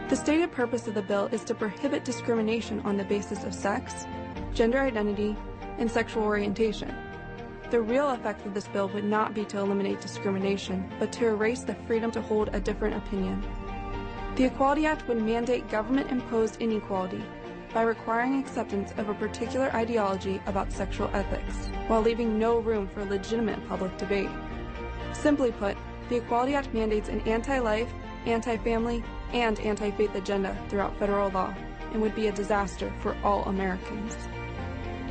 [0.09, 4.07] The stated purpose of the bill is to prohibit discrimination on the basis of sex,
[4.55, 5.37] gender identity,
[5.77, 6.95] and sexual orientation.
[7.71, 11.63] The real effect of this bill would not be to eliminate discrimination, but to erase
[11.63, 13.45] the freedom to hold a different opinion.
[14.37, 17.23] The Equality Act would mandate government imposed inequality
[17.75, 23.05] by requiring acceptance of a particular ideology about sexual ethics, while leaving no room for
[23.05, 24.31] legitimate public debate.
[25.13, 25.77] Simply put,
[26.09, 27.93] the Equality Act mandates an anti life,
[28.25, 31.55] anti family, and anti faith agenda throughout federal law
[31.93, 34.17] and would be a disaster for all Americans.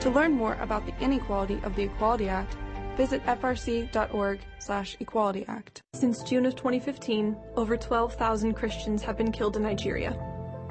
[0.01, 2.55] To learn more about the inequality of the Equality Act,
[2.95, 5.81] visit frc.org slash equality act.
[5.93, 10.17] Since June of 2015, over 12,000 Christians have been killed in Nigeria.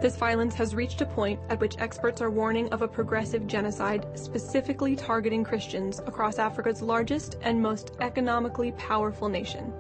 [0.01, 4.07] This violence has reached a point at which experts are warning of a progressive genocide
[4.14, 9.72] specifically targeting Christians across Africa's largest and most economically powerful nation.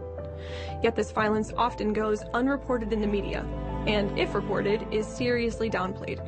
[0.82, 3.46] Yet this violence often goes unreported in the media,
[3.86, 6.20] and if reported, is seriously downplayed.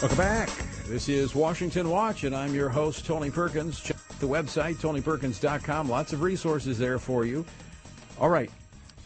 [0.00, 0.69] Welcome back.
[0.90, 3.80] This is Washington Watch, and I'm your host, Tony Perkins.
[3.80, 5.88] Check the website, tonyperkins.com.
[5.88, 7.46] Lots of resources there for you.
[8.18, 8.50] All right.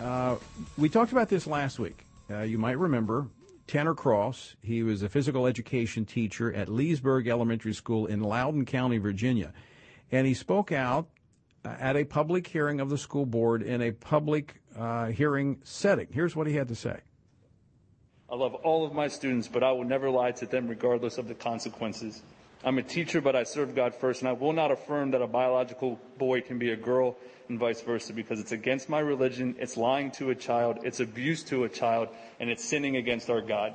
[0.00, 0.36] Uh,
[0.78, 2.06] we talked about this last week.
[2.30, 3.26] Uh, you might remember
[3.66, 4.56] Tanner Cross.
[4.62, 9.52] He was a physical education teacher at Leesburg Elementary School in Loudoun County, Virginia.
[10.10, 11.08] And he spoke out
[11.66, 16.08] uh, at a public hearing of the school board in a public uh, hearing setting.
[16.10, 17.00] Here's what he had to say.
[18.34, 21.28] I love all of my students, but I will never lie to them regardless of
[21.28, 22.20] the consequences.
[22.64, 25.26] I'm a teacher, but I serve God first, and I will not affirm that a
[25.28, 27.16] biological boy can be a girl
[27.48, 31.44] and vice versa because it's against my religion, it's lying to a child, it's abuse
[31.44, 32.08] to a child,
[32.40, 33.72] and it's sinning against our God.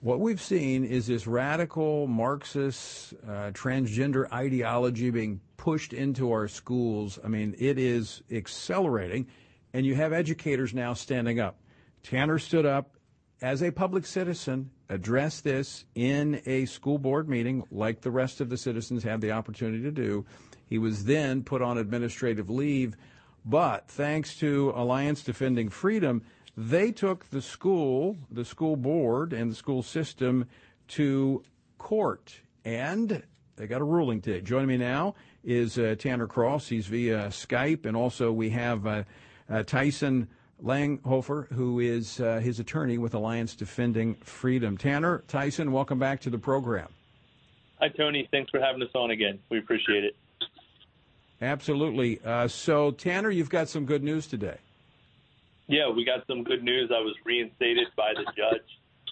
[0.00, 7.20] What we've seen is this radical Marxist uh, transgender ideology being pushed into our schools.
[7.22, 9.28] I mean, it is accelerating,
[9.72, 11.60] and you have educators now standing up.
[12.02, 12.96] Tanner stood up
[13.42, 18.48] as a public citizen, address this in a school board meeting like the rest of
[18.48, 20.24] the citizens had the opportunity to do.
[20.66, 22.96] He was then put on administrative leave,
[23.44, 26.22] but thanks to Alliance Defending Freedom,
[26.56, 30.46] they took the school, the school board, and the school system
[30.88, 31.42] to
[31.78, 33.24] court, and
[33.56, 34.40] they got a ruling today.
[34.40, 36.68] Joining me now is uh, Tanner Cross.
[36.68, 39.02] He's via Skype, and also we have uh,
[39.50, 40.28] uh, Tyson
[40.62, 44.78] Langhofer, who is uh, his attorney with Alliance Defending Freedom.
[44.78, 46.88] Tanner, Tyson, welcome back to the program.
[47.80, 48.28] Hi, Tony.
[48.30, 49.40] Thanks for having us on again.
[49.50, 50.16] We appreciate it.
[51.40, 52.20] Absolutely.
[52.24, 54.58] Uh, so, Tanner, you've got some good news today.
[55.66, 56.90] Yeah, we got some good news.
[56.94, 58.62] I was reinstated by the judge,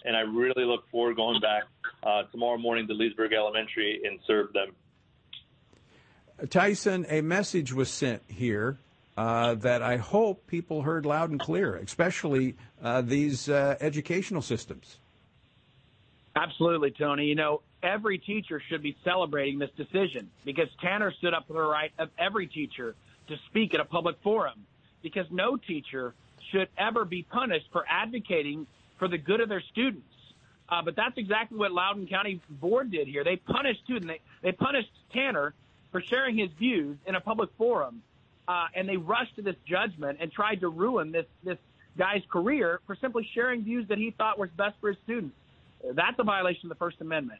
[0.05, 1.63] and I really look forward going back
[2.03, 4.73] uh, tomorrow morning to Leesburg Elementary and serve them.
[6.49, 8.77] Tyson, a message was sent here
[9.17, 14.97] uh, that I hope people heard loud and clear, especially uh, these uh, educational systems.
[16.35, 17.25] Absolutely, Tony.
[17.25, 21.61] You know, every teacher should be celebrating this decision because Tanner stood up for the
[21.61, 22.95] right of every teacher
[23.27, 24.65] to speak at a public forum
[25.01, 26.13] because no teacher
[26.51, 28.65] should ever be punished for advocating
[28.97, 30.05] for the good of their students.
[30.69, 33.25] Uh, but that's exactly what Loudoun County Board did here.
[33.25, 35.53] They punished too, they, they punished Tanner
[35.91, 38.01] for sharing his views in a public forum
[38.47, 41.57] uh, and they rushed to this judgment and tried to ruin this this
[41.97, 45.35] guy's career for simply sharing views that he thought was best for his students.
[45.93, 47.39] that's a violation of the First Amendment.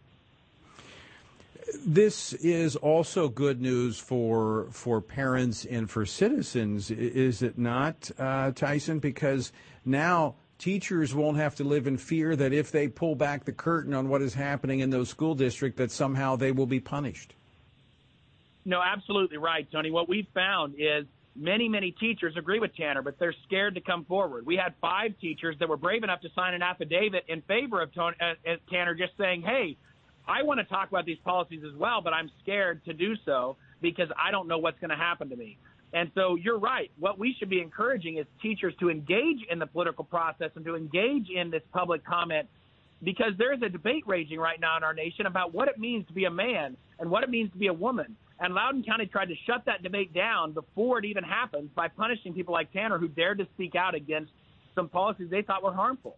[1.86, 8.52] This is also good news for for parents and for citizens, is it not, uh,
[8.52, 9.00] Tyson?
[9.00, 9.54] Because
[9.86, 13.94] now teachers won't have to live in fear that if they pull back the curtain
[13.94, 17.34] on what is happening in those school districts, that somehow they will be punished.
[18.66, 19.92] No, absolutely right, Tony.
[19.92, 21.06] What we've found is
[21.36, 24.46] many, many teachers agree with Tanner, but they're scared to come forward.
[24.46, 27.94] We had five teachers that were brave enough to sign an affidavit in favor of
[27.94, 29.78] Tony, uh, uh, Tanner, just saying, "Hey,
[30.28, 33.58] I want to talk about these policies as well, but I'm scared to do so
[33.82, 35.58] because I don't know what's going to happen to me."
[35.94, 36.90] And so you're right.
[37.00, 40.76] What we should be encouraging is teachers to engage in the political process and to
[40.76, 42.48] engage in this public comment
[43.04, 46.14] because there's a debate raging right now in our nation about what it means to
[46.14, 48.16] be a man and what it means to be a woman.
[48.42, 52.34] And Loudoun County tried to shut that debate down before it even happened by punishing
[52.34, 54.32] people like Tanner who dared to speak out against
[54.74, 56.18] some policies they thought were harmful.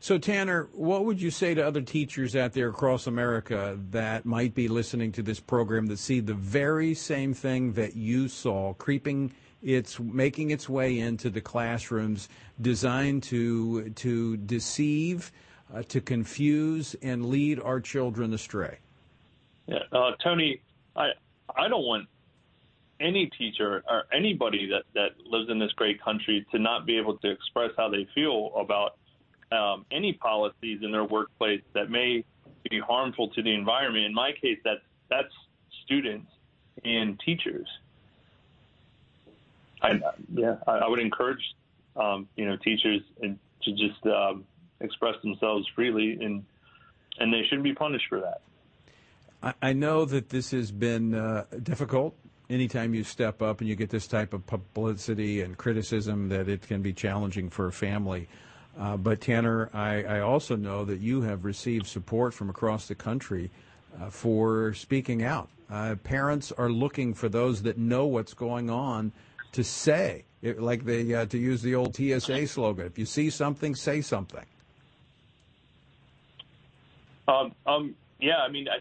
[0.00, 4.52] So, Tanner, what would you say to other teachers out there across America that might
[4.52, 9.32] be listening to this program that see the very same thing that you saw creeping
[9.62, 12.28] its making its way into the classrooms
[12.60, 15.30] designed to to deceive,
[15.72, 18.78] uh, to confuse and lead our children astray?
[19.68, 20.60] Yeah, uh, Tony,
[20.96, 21.10] I
[21.56, 22.08] I don't want
[23.00, 27.18] any teacher or anybody that that lives in this great country to not be able
[27.18, 28.96] to express how they feel about
[29.50, 32.24] um, any policies in their workplace that may
[32.70, 34.06] be harmful to the environment.
[34.06, 34.80] In my case, that's
[35.10, 35.32] that's
[35.84, 36.30] students
[36.84, 37.66] and teachers.
[39.82, 40.00] I,
[40.32, 41.42] yeah, I, I would encourage
[41.96, 44.44] um, you know teachers to just um,
[44.80, 46.44] express themselves freely, and
[47.18, 48.42] and they shouldn't be punished for that.
[49.42, 52.14] I know that this has been uh, difficult.
[52.48, 56.62] Anytime you step up and you get this type of publicity and criticism, that it
[56.62, 58.28] can be challenging for a family.
[58.78, 62.94] Uh, but Tanner, I, I, also know that you have received support from across the
[62.94, 63.50] country
[64.00, 65.50] uh, for speaking out.
[65.70, 69.12] Uh, parents are looking for those that know what's going on
[69.52, 73.28] to say, it, like they uh, to use the old TSA slogan: "If you see
[73.28, 74.44] something, say something."
[77.28, 78.78] Um, um, yeah, I mean, I,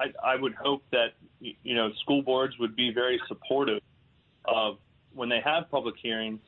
[0.00, 3.82] I, I would hope that you know school boards would be very supportive
[4.44, 4.78] of
[5.14, 6.40] when they have public hearings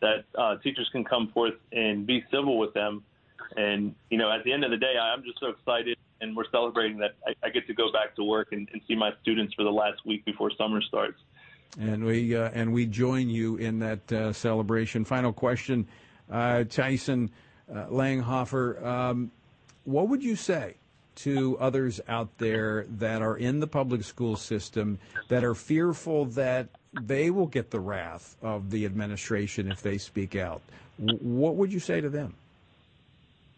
[0.00, 3.02] that uh, teachers can come forth and be civil with them.
[3.56, 6.50] And you know, at the end of the day, I'm just so excited, and we're
[6.50, 9.54] celebrating that I, I get to go back to work and, and, see my students
[9.54, 11.20] for the last week before summer starts.
[11.78, 15.04] And we uh, and we join you in that uh, celebration.
[15.04, 15.86] Final question,
[16.30, 17.30] uh, Tyson
[17.70, 19.30] uh, Langhofer, um,
[19.84, 20.76] what would you say
[21.16, 24.98] to others out there that are in the public school system
[25.28, 26.68] that are fearful that
[27.02, 30.62] they will get the wrath of the administration if they speak out.
[30.98, 32.34] What would you say to them?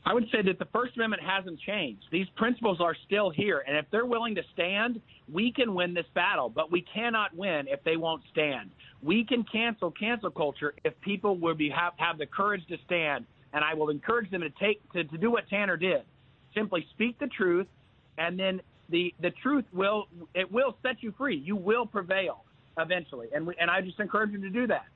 [0.05, 2.05] I would say that the First Amendment hasn't changed.
[2.13, 3.65] These principles are still here.
[3.67, 5.01] And if they're willing to stand,
[5.31, 6.49] we can win this battle.
[6.49, 8.71] But we cannot win if they won't stand.
[9.03, 13.27] We can cancel cancel culture if people will be have, have the courage to stand.
[13.53, 16.03] And I will encourage them to take to, to do what Tanner did
[16.57, 17.67] simply speak the truth,
[18.19, 21.37] and then the the truth will it will set you free.
[21.37, 22.45] You will prevail
[22.79, 24.87] eventually, and we, and I just encourage you to do that.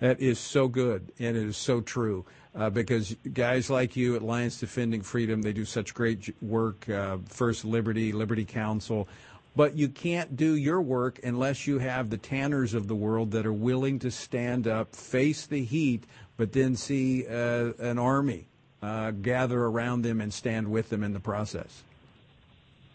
[0.00, 2.24] That is so good, and it is so true.
[2.54, 6.88] Uh, because guys like you at Alliance Defending Freedom, they do such great work.
[6.88, 9.08] Uh, First Liberty, Liberty Counsel,
[9.56, 13.46] but you can't do your work unless you have the tanners of the world that
[13.46, 16.04] are willing to stand up, face the heat,
[16.36, 18.46] but then see uh, an army
[18.82, 21.82] uh, gather around them and stand with them in the process.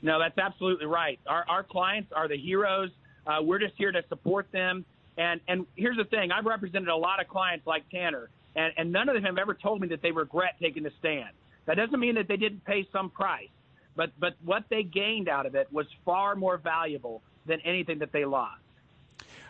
[0.02, 1.20] No, that's absolutely right.
[1.28, 2.90] Our, our clients are the heroes.
[3.26, 4.86] Uh, we're just here to support them.
[5.18, 8.92] And and here's the thing: I've represented a lot of clients like Tanner, and, and
[8.92, 11.30] none of them have ever told me that they regret taking the stand.
[11.66, 13.50] That doesn't mean that they didn't pay some price,
[13.96, 18.12] but but what they gained out of it was far more valuable than anything that
[18.12, 18.60] they lost.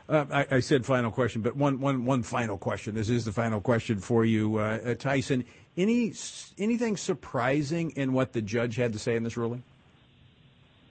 [0.10, 2.94] Uh, I, I, said final question, but one, one, one final question.
[2.94, 5.46] This is the final question for you, uh, uh, Tyson.
[5.76, 6.14] Any
[6.58, 9.64] anything surprising in what the judge had to say in this ruling?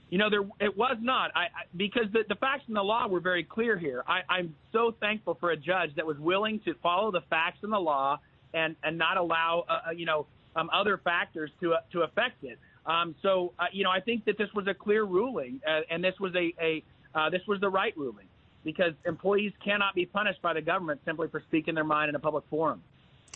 [0.09, 1.31] You know, there it was not.
[1.35, 4.03] I, I because the, the facts and the law were very clear here.
[4.07, 7.71] I, I'm so thankful for a judge that was willing to follow the facts and
[7.71, 8.19] the law
[8.53, 12.43] and and not allow uh, uh you know um, other factors to uh, to affect
[12.43, 12.59] it.
[12.85, 16.03] Um, so uh, you know, I think that this was a clear ruling, uh, and
[16.03, 16.83] this was a, a
[17.15, 18.27] uh, this was the right ruling
[18.63, 22.19] because employees cannot be punished by the government simply for speaking their mind in a
[22.19, 22.81] public forum.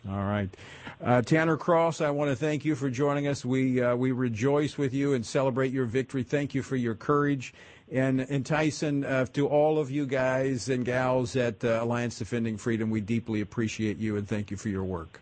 [0.09, 0.49] All right.
[1.03, 3.43] Uh, Tanner Cross, I want to thank you for joining us.
[3.43, 6.23] We, uh, we rejoice with you and celebrate your victory.
[6.23, 7.53] Thank you for your courage.
[7.91, 12.57] And, and Tyson, uh, to all of you guys and gals at uh, Alliance Defending
[12.57, 15.21] Freedom, we deeply appreciate you and thank you for your work.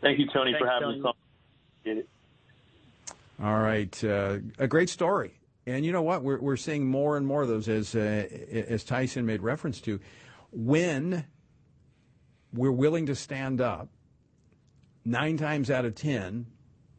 [0.00, 1.00] Thank you, Tony, Thanks, for having Tony.
[1.00, 1.14] us on.
[1.80, 2.08] appreciate it.
[3.42, 5.38] All right, uh, a great story.
[5.66, 6.22] And you know what?
[6.22, 7.98] We're we're seeing more and more of those, as uh,
[8.68, 9.98] as Tyson made reference to,
[10.52, 11.26] when
[12.56, 13.88] we're willing to stand up.
[15.04, 16.46] Nine times out of ten,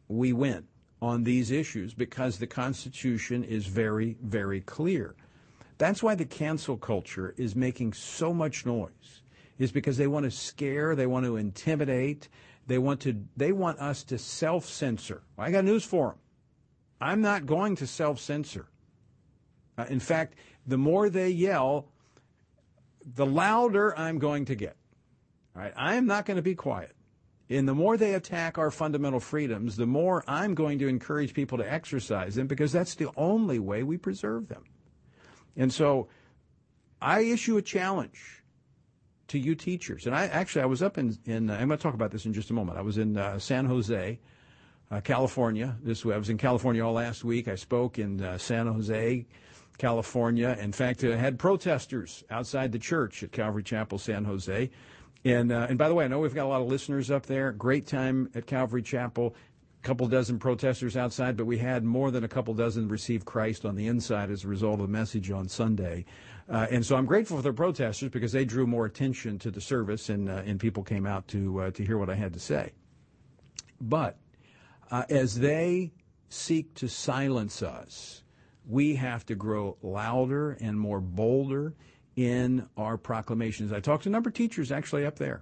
[0.08, 0.66] we win
[1.02, 5.14] on these issues because the Constitution is very, very clear.
[5.76, 9.22] That's why the cancel culture is making so much noise.
[9.58, 12.28] Is because they want to scare, they want to intimidate,
[12.68, 15.22] they want to they want us to self-censor.
[15.36, 16.18] I got news for them.
[17.00, 18.68] I'm not going to self-censor.
[19.76, 20.36] Uh, in fact,
[20.66, 21.88] the more they yell,
[23.14, 24.77] the louder I'm going to get.
[25.58, 26.94] Right, I am not going to be quiet.
[27.50, 31.58] And the more they attack our fundamental freedoms, the more I'm going to encourage people
[31.58, 34.62] to exercise them because that's the only way we preserve them.
[35.56, 36.06] And so
[37.02, 38.44] I issue a challenge
[39.28, 40.06] to you teachers.
[40.06, 42.24] And I actually, I was up in, in uh, I'm going to talk about this
[42.24, 42.78] in just a moment.
[42.78, 44.20] I was in uh, San Jose,
[44.92, 45.76] uh, California.
[45.82, 47.48] This I was in California all last week.
[47.48, 49.26] I spoke in uh, San Jose,
[49.76, 50.56] California.
[50.60, 54.70] In fact, I had protesters outside the church at Calvary Chapel, San Jose.
[55.24, 57.26] And uh, and by the way, I know we've got a lot of listeners up
[57.26, 57.52] there.
[57.52, 59.34] Great time at Calvary Chapel.
[59.82, 63.64] A couple dozen protesters outside, but we had more than a couple dozen receive Christ
[63.64, 66.04] on the inside as a result of the message on Sunday.
[66.48, 69.60] Uh, and so I'm grateful for the protesters because they drew more attention to the
[69.60, 72.40] service, and uh, and people came out to uh, to hear what I had to
[72.40, 72.72] say.
[73.80, 74.16] But
[74.90, 75.92] uh, as they
[76.28, 78.22] seek to silence us,
[78.66, 81.74] we have to grow louder and more bolder
[82.18, 83.72] in our proclamations.
[83.72, 85.40] I talked to a number of teachers actually up there.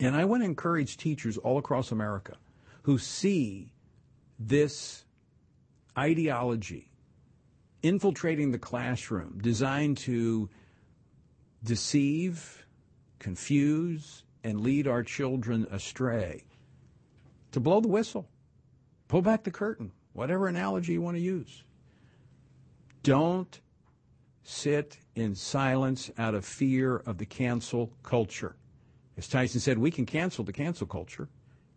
[0.00, 2.38] And I want to encourage teachers all across America
[2.84, 3.74] who see
[4.38, 5.04] this
[5.98, 6.90] ideology
[7.82, 10.48] infiltrating the classroom designed to
[11.62, 12.64] deceive,
[13.18, 16.44] confuse, and lead our children astray
[17.52, 18.26] to blow the whistle,
[19.08, 21.64] pull back the curtain, whatever analogy you want to use.
[23.02, 23.60] Don't
[24.42, 28.54] sit in silence out of fear of the cancel culture.
[29.16, 31.28] As Tyson said, we can cancel the cancel culture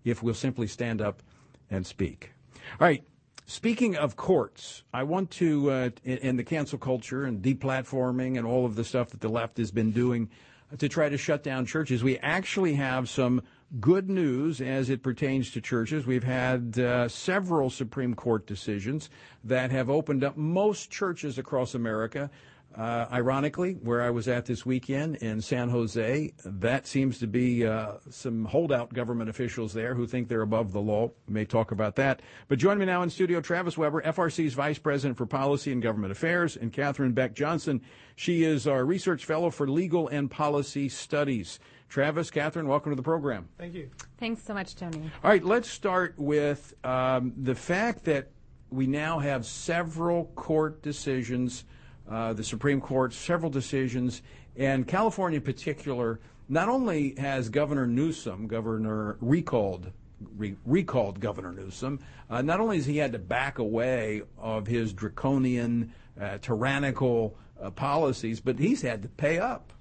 [0.03, 1.23] if we'll simply stand up
[1.71, 2.31] and speak.
[2.79, 3.03] All right.
[3.45, 8.63] Speaking of courts, I want to, uh, in, the cancel culture and deplatforming and all
[8.63, 10.29] of the stuff that the left has been doing
[10.77, 13.41] to try to shut down churches, we actually have some
[13.79, 16.05] good news as it pertains to churches.
[16.05, 19.09] We've had uh, several Supreme Court decisions
[19.43, 22.29] that have opened up most churches across America
[22.75, 27.65] uh, ironically, where I was at this weekend in San Jose, that seems to be
[27.65, 31.09] uh, some holdout government officials there who think they're above the law.
[31.27, 32.21] We may talk about that.
[32.47, 36.11] But join me now in studio, Travis Weber, FRC's Vice President for Policy and Government
[36.11, 37.81] Affairs, and Catherine Beck Johnson.
[38.15, 41.59] She is our Research Fellow for Legal and Policy Studies.
[41.89, 43.49] Travis, Catherine, welcome to the program.
[43.57, 43.89] Thank you.
[44.19, 45.09] Thanks so much, Tony.
[45.23, 48.29] All right, let's start with um, the fact that
[48.69, 51.65] we now have several court decisions–
[52.09, 54.21] uh, the Supreme Court, several decisions,
[54.57, 56.19] and California in particular.
[56.47, 59.91] Not only has Governor Newsom, Governor recalled
[60.35, 61.99] Re- recalled Governor Newsom.
[62.29, 67.69] Uh, not only has he had to back away of his draconian, uh, tyrannical uh,
[67.69, 69.71] policies, but he's had to pay up.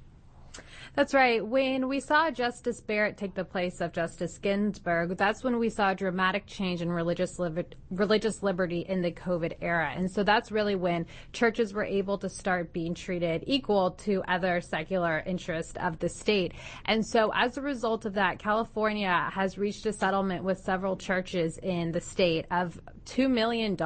[0.99, 1.46] That's right.
[1.46, 5.92] When we saw Justice Barrett take the place of Justice Ginsburg, that's when we saw
[5.92, 7.53] a dramatic change in religious li-
[7.92, 9.92] religious liberty in the COVID era.
[9.94, 14.61] And so that's really when churches were able to start being treated equal to other
[14.61, 16.55] secular interests of the state.
[16.86, 21.59] And so as a result of that, California has reached a settlement with several churches
[21.59, 22.76] in the state of
[23.07, 23.76] $2 million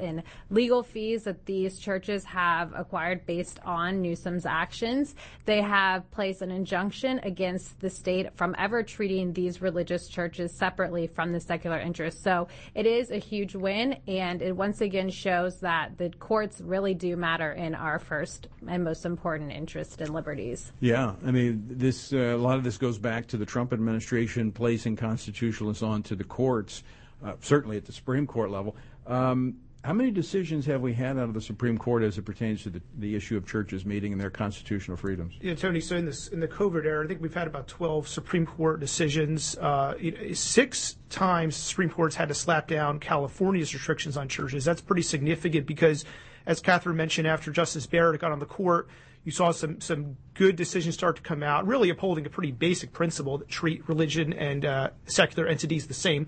[0.00, 5.14] in legal fees that these churches have acquired based on Newsom's actions.
[5.44, 11.06] They have placed an injunction against the state from ever treating these religious churches separately
[11.06, 12.22] from the secular interests.
[12.22, 16.94] So it is a huge win, and it once again shows that the courts really
[16.94, 20.72] do matter in our first and most important interest and liberties.
[20.80, 24.52] Yeah, I mean, this uh, a lot of this goes back to the Trump administration
[24.52, 26.82] placing constitutionalists onto the courts
[27.24, 28.76] uh, certainly at the Supreme Court level.
[29.06, 32.62] Um, how many decisions have we had out of the Supreme Court as it pertains
[32.62, 35.34] to the, the issue of churches meeting and their constitutional freedoms?
[35.42, 35.80] Yeah, Tony.
[35.80, 38.80] So in this in the COVID era, I think we've had about twelve Supreme Court
[38.80, 39.58] decisions.
[39.58, 39.94] Uh,
[40.32, 44.64] six times Supreme Court's had to slap down California's restrictions on churches.
[44.64, 46.06] That's pretty significant because,
[46.46, 48.88] as Catherine mentioned, after Justice Barrett got on the court,
[49.22, 52.94] you saw some some good decisions start to come out, really upholding a pretty basic
[52.94, 56.26] principle that treat religion and uh, secular entities the same.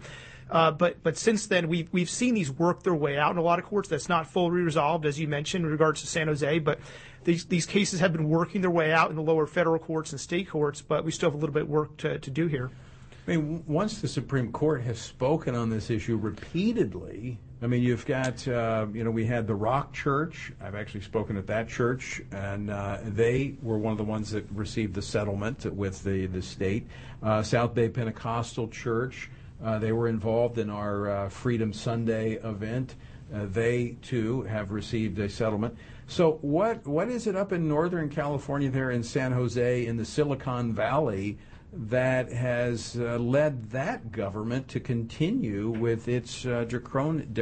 [0.51, 3.43] Uh, but but since then, we've we've seen these work their way out in a
[3.43, 3.89] lot of courts.
[3.89, 6.59] That's not fully resolved, as you mentioned, in regards to San Jose.
[6.61, 6.79] But
[7.25, 10.21] these these cases have been working their way out in the lower federal courts and
[10.21, 10.83] state courts.
[10.83, 12.71] But we still have a little bit of work to, to do here.
[13.27, 18.07] I mean, once the Supreme Court has spoken on this issue repeatedly, I mean, you've
[18.07, 20.53] got, uh, you know, we had the Rock Church.
[20.61, 24.45] I've actually spoken at that church, and uh, they were one of the ones that
[24.53, 26.87] received the settlement with the, the state.
[27.21, 29.29] Uh, South Bay Pentecostal Church,
[29.79, 32.95] they were involved in our uh, Freedom Sunday event.
[33.35, 35.77] Uh, they, too, have received a settlement.
[36.07, 40.05] So, what what is it up in Northern California, there in San Jose, in the
[40.05, 41.39] Silicon Valley?
[41.73, 47.33] that has uh, led that government to continue with its uh, draconian,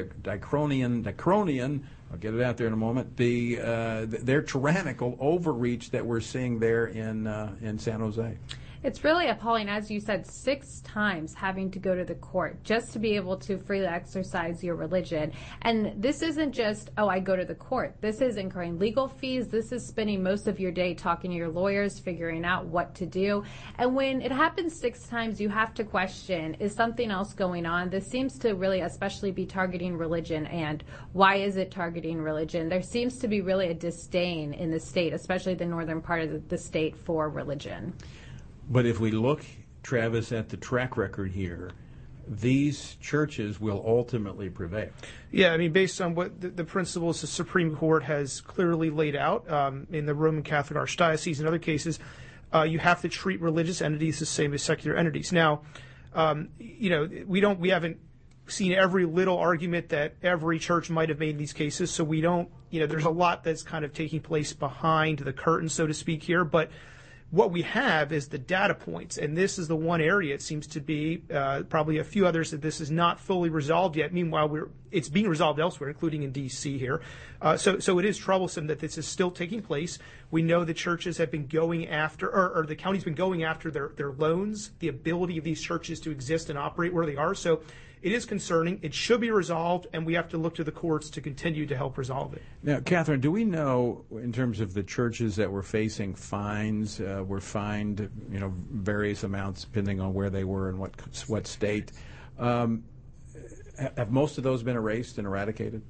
[1.03, 6.05] draconian, I'll get it out there in a moment, the, uh, their tyrannical overreach that
[6.05, 8.37] we're seeing there in, uh, in San Jose.
[8.85, 12.93] It's really appalling, as you said, six times having to go to the court just
[12.93, 15.33] to be able to freely exercise your religion.
[15.63, 17.97] And this isn't just, oh, I go to the court.
[18.03, 19.49] This is incurring legal fees.
[19.49, 23.07] This is spending most of your day talking to your lawyers, figuring out what to
[23.07, 23.43] do.
[23.79, 27.89] And when it happens six times, you have to question, is something else going on?
[27.89, 30.45] This seems to really especially be targeting religion.
[30.49, 32.69] And why is it targeting religion?
[32.69, 36.51] There seems to be really a disdain in the state, especially the northern part of
[36.51, 37.95] the state, for religion.
[38.69, 39.45] But if we look,
[39.83, 41.71] Travis, at the track record here,
[42.27, 44.89] these churches will ultimately prevail.
[45.31, 49.15] Yeah, I mean, based on what the, the principles the Supreme Court has clearly laid
[49.15, 51.99] out um, in the Roman Catholic Archdiocese and other cases,
[52.55, 55.33] uh, you have to treat religious entities the same as secular entities.
[55.33, 55.63] Now,
[56.15, 57.99] um, you know, we don't, we haven't
[58.47, 62.21] seen every little argument that every church might have made in these cases, so we
[62.21, 65.87] don't, you know, there's a lot that's kind of taking place behind the curtain, so
[65.87, 66.71] to speak, here, but
[67.35, 70.69] what we have is the data points, and this is the one area it seems
[70.69, 74.13] to be, uh, probably a few others that this is not fully resolved yet.
[74.13, 76.79] Meanwhile, we're, it's being resolved elsewhere, including in D.C.
[76.79, 77.01] here.
[77.43, 79.99] Uh, so, so it is troublesome that this is still taking place.
[80.31, 83.91] We know the churches have been going after, or, the county's been going after their,
[83.97, 87.35] their loans, the ability of these churches to exist and operate where they are.
[88.05, 88.81] It is concerning.
[88.83, 91.75] It should be resolved, and we have to look to the courts to continue to
[91.75, 92.43] help resolve it.
[92.63, 97.25] Now, Catherine, do we know, in terms of the churches that were facing fines, uh,
[97.27, 100.93] were fined, you know, various amounts depending on where they were and what
[101.29, 101.93] what state?
[102.39, 102.85] Um,
[103.97, 105.81] have most of those been erased and eradicated?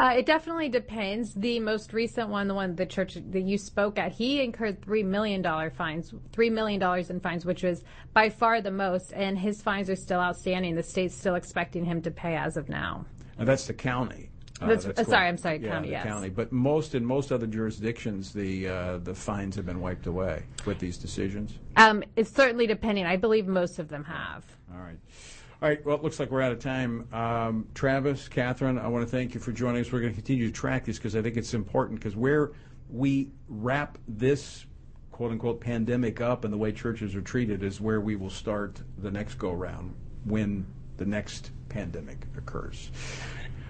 [0.00, 1.34] Uh, it definitely depends.
[1.34, 5.02] The most recent one, the one the church that you spoke at, he incurred three
[5.02, 7.82] million dollar fines, three million dollars in fines, which was
[8.12, 10.76] by far the most, and his fines are still outstanding.
[10.76, 13.06] The state's still expecting him to pay as of now.
[13.38, 14.30] And that's the county.
[14.60, 15.90] Uh, that's, uh, sorry, I'm sorry, yeah, county.
[15.90, 16.04] Yes.
[16.04, 20.44] county, but most in most other jurisdictions, the uh, the fines have been wiped away
[20.64, 21.58] with these decisions.
[21.76, 23.04] Um, it's certainly depending.
[23.04, 24.44] I believe most of them have.
[24.72, 24.98] All right.
[25.60, 27.08] All right, well, it looks like we're out of time.
[27.12, 29.90] Um, Travis, Catherine, I want to thank you for joining us.
[29.90, 32.52] We're going to continue to track this because I think it's important because where
[32.88, 34.66] we wrap this
[35.10, 38.80] quote unquote pandemic up and the way churches are treated is where we will start
[38.98, 40.64] the next go round when
[40.96, 42.92] the next pandemic occurs.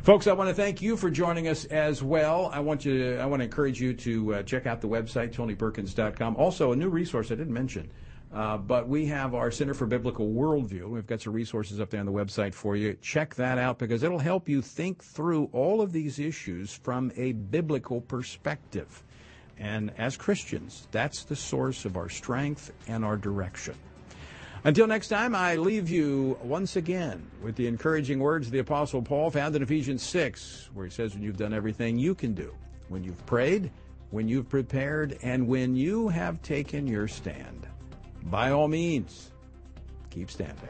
[0.02, 2.50] Folks, I want to thank you for joining us as well.
[2.52, 5.32] I want you to, I want to encourage you to uh, check out the website,
[5.32, 6.36] tonyperkins.com.
[6.36, 7.90] Also, a new resource I didn't mention.
[8.32, 10.88] Uh, but we have our Center for Biblical Worldview.
[10.88, 12.94] We've got some resources up there on the website for you.
[13.00, 17.32] Check that out because it'll help you think through all of these issues from a
[17.32, 19.02] biblical perspective.
[19.56, 23.74] And as Christians, that's the source of our strength and our direction.
[24.64, 29.00] Until next time, I leave you once again with the encouraging words of the Apostle
[29.00, 32.52] Paul found in Ephesians 6, where he says, When you've done everything you can do,
[32.88, 33.70] when you've prayed,
[34.10, 37.68] when you've prepared, and when you have taken your stand
[38.30, 39.30] by all means,
[40.10, 40.68] keep standing.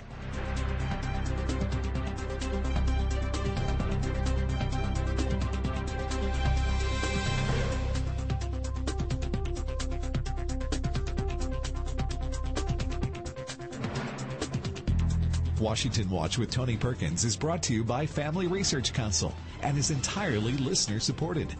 [15.61, 19.91] Washington Watch with Tony Perkins is brought to you by Family Research Council and is
[19.91, 21.53] entirely listener supported.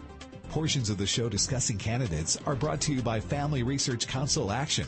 [0.49, 4.87] Portions of the show discussing candidates are brought to you by Family Research Council Action